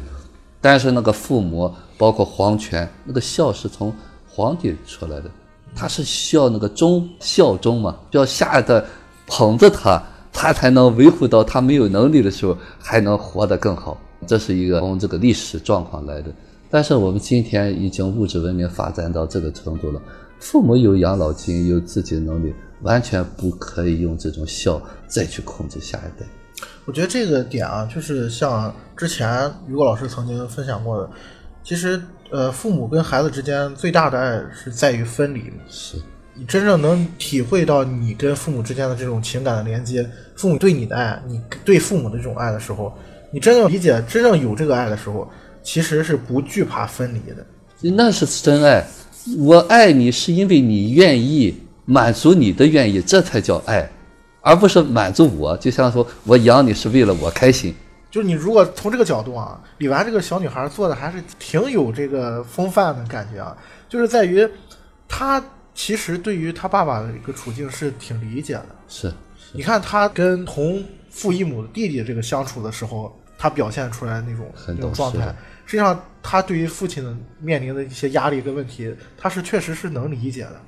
[0.60, 3.94] 但是那个父母，包括皇权，那个孝是从
[4.28, 5.30] 皇帝出来的，
[5.72, 8.82] 他是需要那个忠孝忠嘛，要下一代
[9.28, 10.02] 捧着他，
[10.36, 13.98] 他才能维护到他没有能力的时候还能活得更好。
[14.26, 16.30] 这是一个从这个历史状况来的。
[16.70, 20.00] 但是我们今天已经物质文明发展到这个程度了，
[20.38, 26.26] 父母有养老金，有自己的能力，完全不可以用这种孝再去控制下一代。
[26.84, 31.10] 我觉得这个点啊，就是像之前于果老师曾经分享过的，
[31.62, 35.52] 其实呃，父母跟孩子之间最大的爱是在于分离。
[35.68, 35.96] 是，
[36.38, 42.92] 你真正能体会到你跟父母之间的这种情感的连接，父母对你的爱，你对父母的这种爱的时候，
[43.30, 45.28] 你真正理解、真正有这个爱的时候，
[45.62, 47.46] 其实是不惧怕分离的。
[47.96, 48.86] 那是真爱。
[49.38, 51.52] 我爱你是因为你愿意
[51.84, 53.88] 满足你的愿意，这才叫爱，
[54.40, 55.56] 而不是满足我。
[55.56, 57.74] 就像说我养你是为了我开心。
[58.10, 63.56] 就是你如果从这个角度啊，李纨这个小女孩做的还是挺有这个风范的感觉啊，
[63.88, 64.48] 就是在于
[65.08, 65.42] 她
[65.76, 68.66] 其实对于他爸爸的一个处境是挺理解的。
[68.88, 69.12] 是，
[69.52, 75.26] 你看他跟同父异母的弟弟这个相处的时候，他表现出来那种那种状态，
[75.66, 80.60] 实际上他对于父亲的面临的一些压力跟问题，他是确实是能理解的。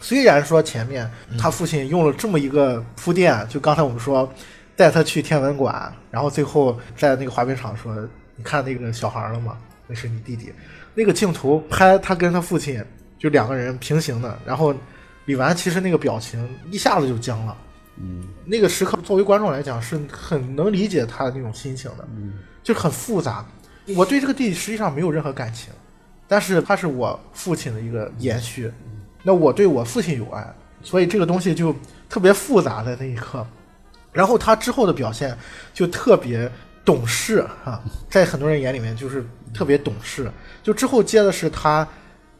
[0.00, 1.08] 虽然说前面
[1.38, 4.30] 他父亲用了这么一个铺垫，就刚才我们说
[4.74, 7.96] 带他去天文馆，然后最后在那个滑冰场说
[8.34, 9.56] ：“你看那个小孩了吗？
[9.86, 10.52] 那是你弟弟。”
[10.92, 12.84] 那个镜头拍他跟他父亲
[13.24, 14.74] 就两个人平行的，然后
[15.24, 17.56] 李纨其实那个表情一下子就僵了。
[17.96, 23.42] 嗯，那个时刻作为观众来讲是很能理解他的那种心情的，嗯，就很复杂。
[23.96, 25.72] 我对这个弟弟实际上没有任何感情，
[26.28, 28.70] 但是他是我父亲的一个延续。
[29.22, 30.46] 那我对我父亲有爱，
[30.82, 31.74] 所以这个东西就
[32.10, 33.46] 特别复杂在那一刻。
[34.12, 35.34] 然后他之后的表现
[35.72, 36.50] 就特别
[36.84, 40.30] 懂事啊，在很多人眼里面就是特别懂事。
[40.62, 41.88] 就之后接的是他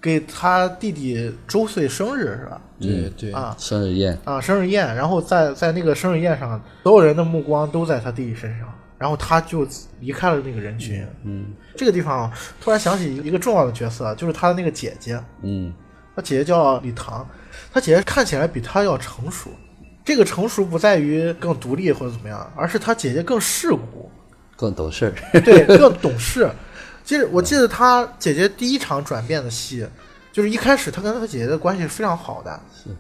[0.05, 2.61] 给他弟弟周岁生日是吧？
[2.79, 9.67] 对对啊生日宴，啊，生日宴，然后在在那个生日宴上，所有人的目光都在他弟弟身上，然后他就
[10.01, 11.03] 离开了那个人群。
[11.23, 12.31] 嗯这个地方
[12.61, 15.73] 突然想起一个重要的角色，就是他的那个姐姐，嗯，
[16.15, 17.27] 他姐姐叫李唐，
[17.73, 19.49] 他姐姐看起来比他要成熟。
[20.05, 24.11] 这个成熟不在于更独立或者怎么样，而是他姐姐更世故，
[24.55, 25.41] 更懂事儿。
[25.41, 26.47] 对，更懂事。
[27.05, 29.87] 其实我记得他姐姐第一场转变的戏，
[30.33, 32.59] 就是一开始他跟他姐姐的关系是非常好的。
[32.75, 32.91] 是。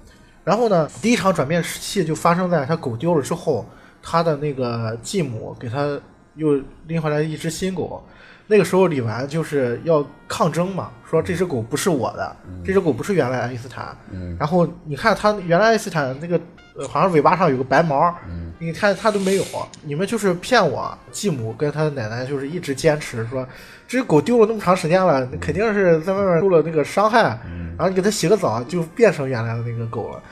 [0.44, 3.66] 然后呢，第一场转变戏就发生在他狗丢了之后，
[4.02, 5.98] 他的那个继母给他
[6.34, 8.07] 又拎回来一只新狗。
[8.46, 13.96] 那个时候李纨就是要抗争嘛，说这只狗不是我的，这只狗不是原来爱因斯坦。
[14.11, 16.38] 嗯然后你看他原来爱因斯坦那个
[16.76, 19.44] 呃好像尾巴上有个白毛，嗯你看他都没有，
[19.82, 20.96] 你们就是骗我。
[21.11, 23.48] 继母跟他奶奶就是一直坚持说，
[23.87, 27.22] 这只狗丢了那么长时间了，肯定是在外面受了那个伤害，
[27.76, 30.22] 然后你给它洗个澡就变成原来的那个狗了。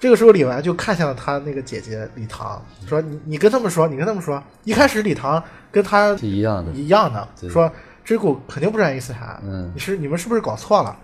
[0.00, 4.42] 这个时候李纨就看向了他那个姐姐李唐，说你你跟他们说，你跟他们说。
[4.64, 5.40] 一开始李唐
[5.70, 6.72] 跟他是一样的。
[6.72, 7.70] 一样的，说
[8.04, 10.96] 这只狗肯定不是爱因斯坦，嗯你是你们是不是搞错了？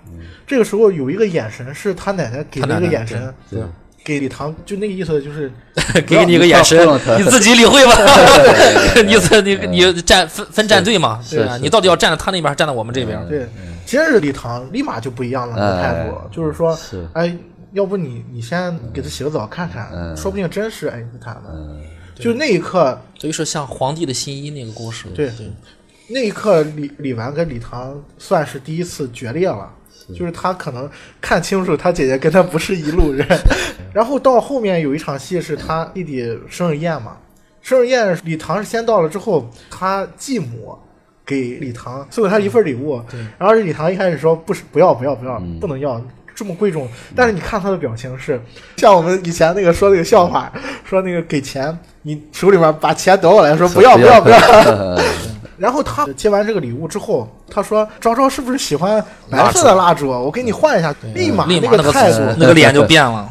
[0.47, 3.63] 这个时候有一个眼神是他奶奶给的一个眼神，对，
[4.09, 5.53] 给李唐就那个意思就是
[6.07, 6.79] 给你一个眼神
[7.19, 7.93] 你自己理会吧。
[9.05, 11.53] 你自你你站分分站队嘛，对吧？
[11.53, 13.21] 是是你到底要站在他那边，还是站在我们这边？
[13.29, 13.47] 对，
[13.85, 17.37] 接着李唐立马就不一样了，那个态度哎就是说，是哎，
[17.73, 21.51] 要不你你先给他洗个澡看看，嗯说不定真是爱因斯坦的。
[21.53, 21.83] 嗯，
[22.19, 25.31] 就那一刻，所以说像皇帝的新衣那个故事，对
[26.09, 29.71] 那一刻李李纨跟李唐算是第一次决裂了。
[30.17, 30.89] 就是他可能
[31.21, 33.27] 看清楚他姐姐跟他不是一路人，
[33.93, 37.17] 然后到后面有一场戏是他弟弟生日宴嘛，
[37.61, 40.77] 生日宴李唐是先到了之后，他继母
[41.27, 43.03] 给李唐送给他一份礼物，
[43.39, 46.03] 然后李唐一开始说不是不要不要不要、不能要
[46.35, 48.41] 这么贵重，但是你看他的表情是
[48.77, 50.51] 像我们以前那个说那个笑话，
[50.85, 54.39] 说那个给钱你手里面把钱夺过来说不要不要不要，
[55.59, 60.09] 然后他接完这个礼物之后，他说：“昭昭是不是喜欢白色的蜡烛？
[60.09, 63.29] 我给你换一下。”立马立马那那个态度，那个脸就变了。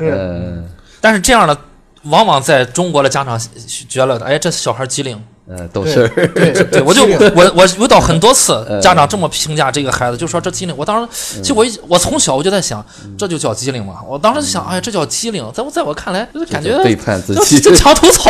[0.99, 1.57] 但是这样的，
[2.03, 3.39] 往往在中国的家长
[3.87, 5.23] 觉得，哎，这小孩机灵。
[5.49, 10.75] 呃，懂事儿，对对，我就 我我遇到很多次家长这么评价这个孩子，就说这机灵。
[10.77, 12.85] 我当时，其实我一我从小我就在想，
[13.17, 14.01] 这就叫机灵嘛。
[14.05, 15.49] 我当时就想，哎，这叫机灵。
[15.53, 18.29] 在我在我看来，就是感觉背叛自就己就墙头草，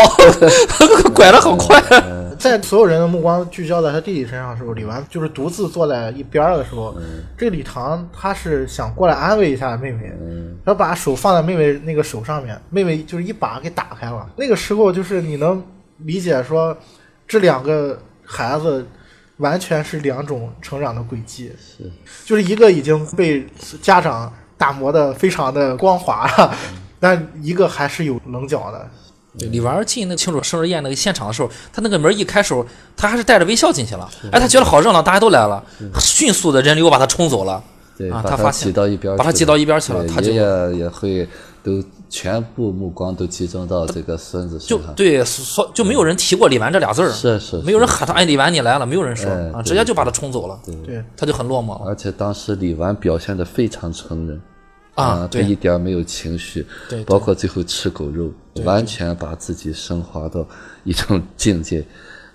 [1.16, 1.82] 拐的很快。
[2.38, 6.96] 在所有人的目光聚焦在他弟弟身上的时候，李纨就是独自坐在一边儿的时候，
[7.36, 10.12] 这个李唐他是想过来安慰一下妹妹，
[10.64, 14.24] 他把手放在妹妹那个手上面，妹妹就是一把给打开了。
[14.36, 15.64] 那个时候就是你能
[16.06, 16.78] 理解说，
[17.28, 18.88] 这两个孩子
[19.38, 21.92] 完全是两种成长的轨迹，是
[22.26, 23.46] 就是一个已经被
[23.82, 26.56] 家长打磨的非常的光滑了，
[27.00, 28.88] 但一个还是有棱角的。
[29.38, 32.66] 对，李纨儿进那个庆祝生日宴那个现场的时候，他那个门一开时候，
[32.96, 34.10] 他还是带着微笑进去了。
[34.32, 35.64] 哎，他觉得好热闹，大家都来了，
[36.00, 37.64] 迅速的人流把他冲走了。
[37.96, 41.28] 对，啊把他他发现挤到一边去了，把他挤到一边去了他就爷爷也会
[41.68, 49.30] 都全部目光都集中到这个孙子身上，就对，说就没有人提过李纨这俩字儿，是是，没有人喊他，哎，李纨你来了，没有人说。
[49.66, 51.90] 直接就把他冲走了，对，他就很落寞了。
[51.90, 54.42] 而且当时李纨表现的非常成人。
[54.96, 57.04] 啊他一点儿没有情绪，对对。
[57.04, 58.32] 包括最后吃狗肉，
[58.64, 60.44] 完全把自己升华到
[60.84, 61.86] 一种境界。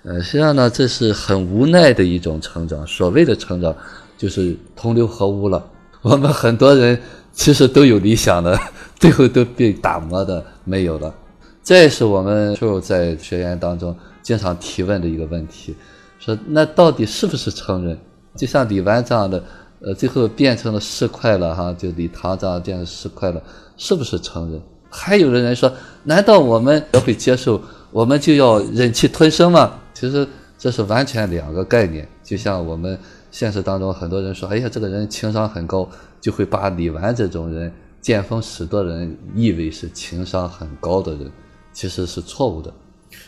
[0.03, 2.87] 呃，实际上呢，这是很无奈的一种成长。
[2.87, 3.75] 所谓的成长，
[4.17, 5.61] 就是同流合污了。
[6.01, 6.97] 我们很多人
[7.33, 8.57] 其实都有理想的，
[9.03, 11.13] 最后都被打磨的没有了。
[11.61, 15.75] 这也是我们就在学员当中经常提问的一个问题，
[16.19, 17.99] 说那到底是不是成人？
[18.37, 19.43] 就像李纨这样的，
[19.81, 23.43] 呃，最后变成了市侩了哈，就李唐这样变成市侩了，
[23.75, 24.61] 是不是成人？
[24.89, 25.69] 还有的人说，
[26.03, 29.73] 难道我们要会接受，我们就要忍气吞声吗？
[29.93, 30.25] 其实
[30.57, 32.07] 这是完全两个概念。
[32.23, 32.97] 就像我们
[33.31, 35.89] 现实当中很多人说，哎呀，这个人情商很高，
[36.21, 37.69] 就会把李纨这种人
[38.03, 41.31] 见风使舵的人，以为是情商很高的人，
[41.71, 42.71] 其实是错误的。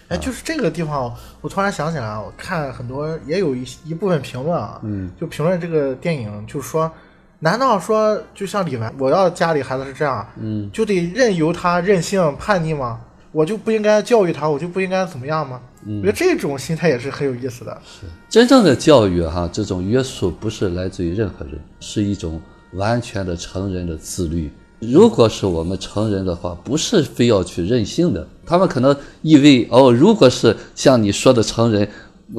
[0.09, 6.91] 哎，就是这个地方，我突然想起来啊，我看很多也有一一部分评论啊，嗯，就评论这个电影，就是说，
[7.39, 12.99] 难道说就像李纨，我要家里孩子是这样，嗯，就得任由他任性叛逆吗？
[13.31, 15.61] 我就不应该教育他，我就不应该怎么样吗？
[15.85, 17.81] 嗯我觉得这种心态也是很有意思的。
[17.85, 22.41] 是真正的教育哈，这种约束不是来自于任何人，是一种
[22.73, 24.51] 完全的成人的自律。
[24.91, 28.27] 如果是我们成人的话，不是非要去任性的。
[28.45, 31.87] 他们可能以为哦，如果是像你说的成人，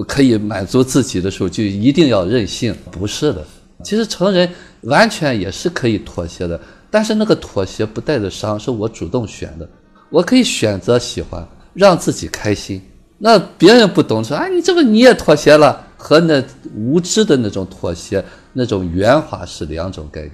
[0.06, 3.44] 可以满足自己的时候，就一定要任性，不是的。
[3.84, 4.48] 其实成人
[4.82, 6.58] 完全也是可以妥协的，
[6.90, 9.68] 但是那个妥协不带着伤，是我主动选的。
[10.10, 12.80] 我可以选择喜欢，让自己开心。
[13.18, 16.42] 那别人不懂说，啊，你这个你也妥协了，和那
[16.74, 20.32] 无知的那种妥协、那种圆滑是两种概念。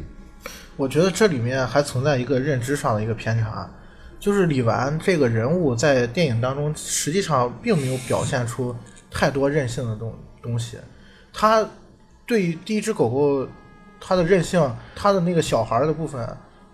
[0.82, 3.70] 我觉得这里面还存在一个认知上的一个偏差，
[4.18, 8.74] 就是李纨这个人物在电影当中实际上并没有表现出
[9.08, 10.12] 太多任性的东
[10.42, 10.76] 东西。
[11.32, 11.64] 他
[12.26, 13.48] 对于第一只狗狗，
[14.00, 14.60] 它的任性，
[14.96, 16.28] 它的那个小孩的部分，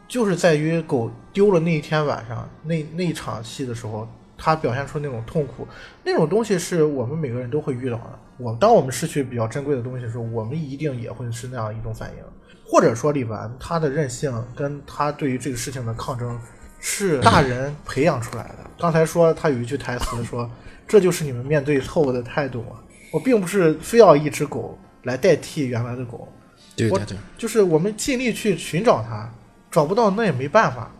[0.09, 5.69] 就是在于狗丢了那一天晚上那那一场戏的时候，他表现出那种痛苦，
[6.03, 8.19] 那种东西是我们每个人都会遇到的。
[8.39, 12.25] 我当我们失去比较珍贵的东西的时候，我们一定也会是那样一种反应。
[12.71, 16.39] 或者说李纨他的任性跟他对于这个事情的抗争
[16.79, 18.59] 是大人培养出来的。
[18.79, 20.49] 刚才说他有一句台词说
[20.87, 22.77] ：“这就是你们面对错误的态度啊！”
[23.11, 26.29] 我并不是非要一只狗来代替原来的狗，我
[26.77, 29.29] 对对对，就是我们尽力去寻找它，
[29.71, 30.91] 找不到那也没办法。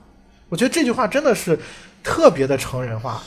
[0.49, 1.59] 我觉得这句话真的是
[2.03, 3.23] 特别的成人化。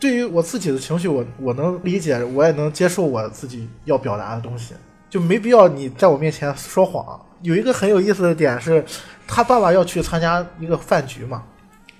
[0.00, 4.74] 对于我自己的情绪，我我能理解，我也能接受我自己要表达的东西，
[5.08, 7.24] 就没必要你在我面前说谎。
[7.44, 8.82] 有一个很有意思的点是，
[9.28, 11.42] 他爸爸要去参加一个饭局嘛，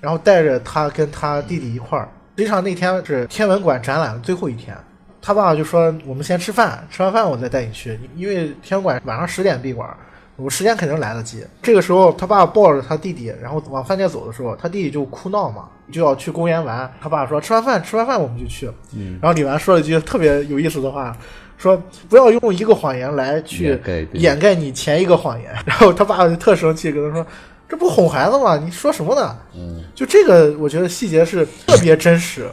[0.01, 2.09] 然后带着他跟他弟弟一块儿。
[2.37, 4.75] 实际上那天是天文馆展览的最后一天，
[5.21, 9.89] 他爸爸就说：“我们先吃饭，吃完饭我再带你去，因为天文馆晚上十点闭馆，
[10.37, 16.91] 我时间肯定来得及。”这个时候，他爸爸抱着他弟弟，然后往饭店走的时候，他弟弟就哭闹嘛，就要去公园玩。
[17.01, 21.17] 他爸爸说：“吃完饭，吃完饭我们就去。”嗯然后李纨说了一句特别有意思的话，
[21.57, 23.79] 说：“不要用一个谎言来去
[24.13, 25.51] 掩盖你前一个谎言。
[25.65, 27.27] ”然后他爸爸就特生气，跟他说
[27.69, 28.57] ：“这不哄孩子吗？
[28.57, 32.47] 你说什么呢？”嗯，就这个，我觉得细节是特别真实。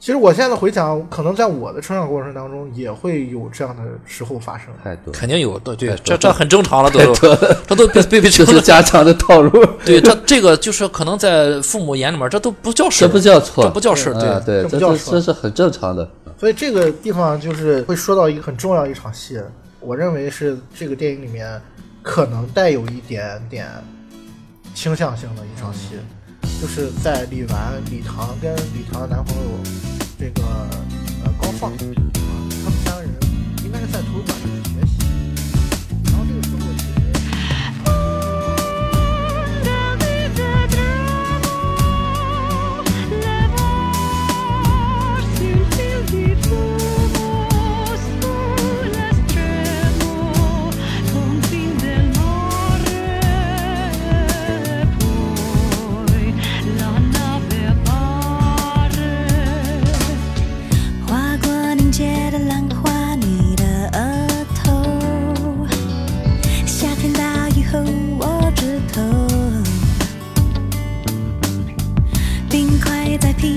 [0.00, 4.68] 其实我现在回想，可能在我的成长过程当中，也会有这样的时候发生。
[4.84, 7.12] 太多，肯定有，对对这这很正常了， 都
[7.66, 9.50] 这都被被被这成是家长的套路，
[9.84, 16.08] 对，这这个就是可能在父母眼里面，这都不叫事，这不叫错，这不叫事对，啊对，这这这不叫错这是很正常的。
[16.38, 19.40] 所以这个地方就是会说到一个很重要一场戏，
[19.80, 21.60] 我认为是这个电影里面
[22.00, 23.68] 可能带有一点点
[24.72, 25.96] 倾向性的一场戏，
[26.60, 29.50] 就是在李纨、李唐跟李唐的男朋友
[30.16, 30.42] 这个
[31.24, 33.10] 呃高放，啊，他们三个人
[33.64, 34.38] 应该是在图书馆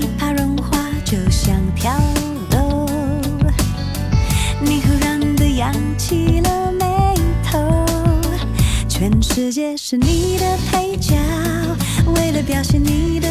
[0.18, 1.92] 啪融化，就像跳
[2.52, 2.86] 楼。
[4.60, 5.42] 你忽然的。
[5.52, 7.14] 扬起了眉
[7.44, 7.60] 头，
[8.88, 10.58] 全世界是你的。
[10.70, 11.14] 配角，
[12.16, 13.28] 为了表现你的。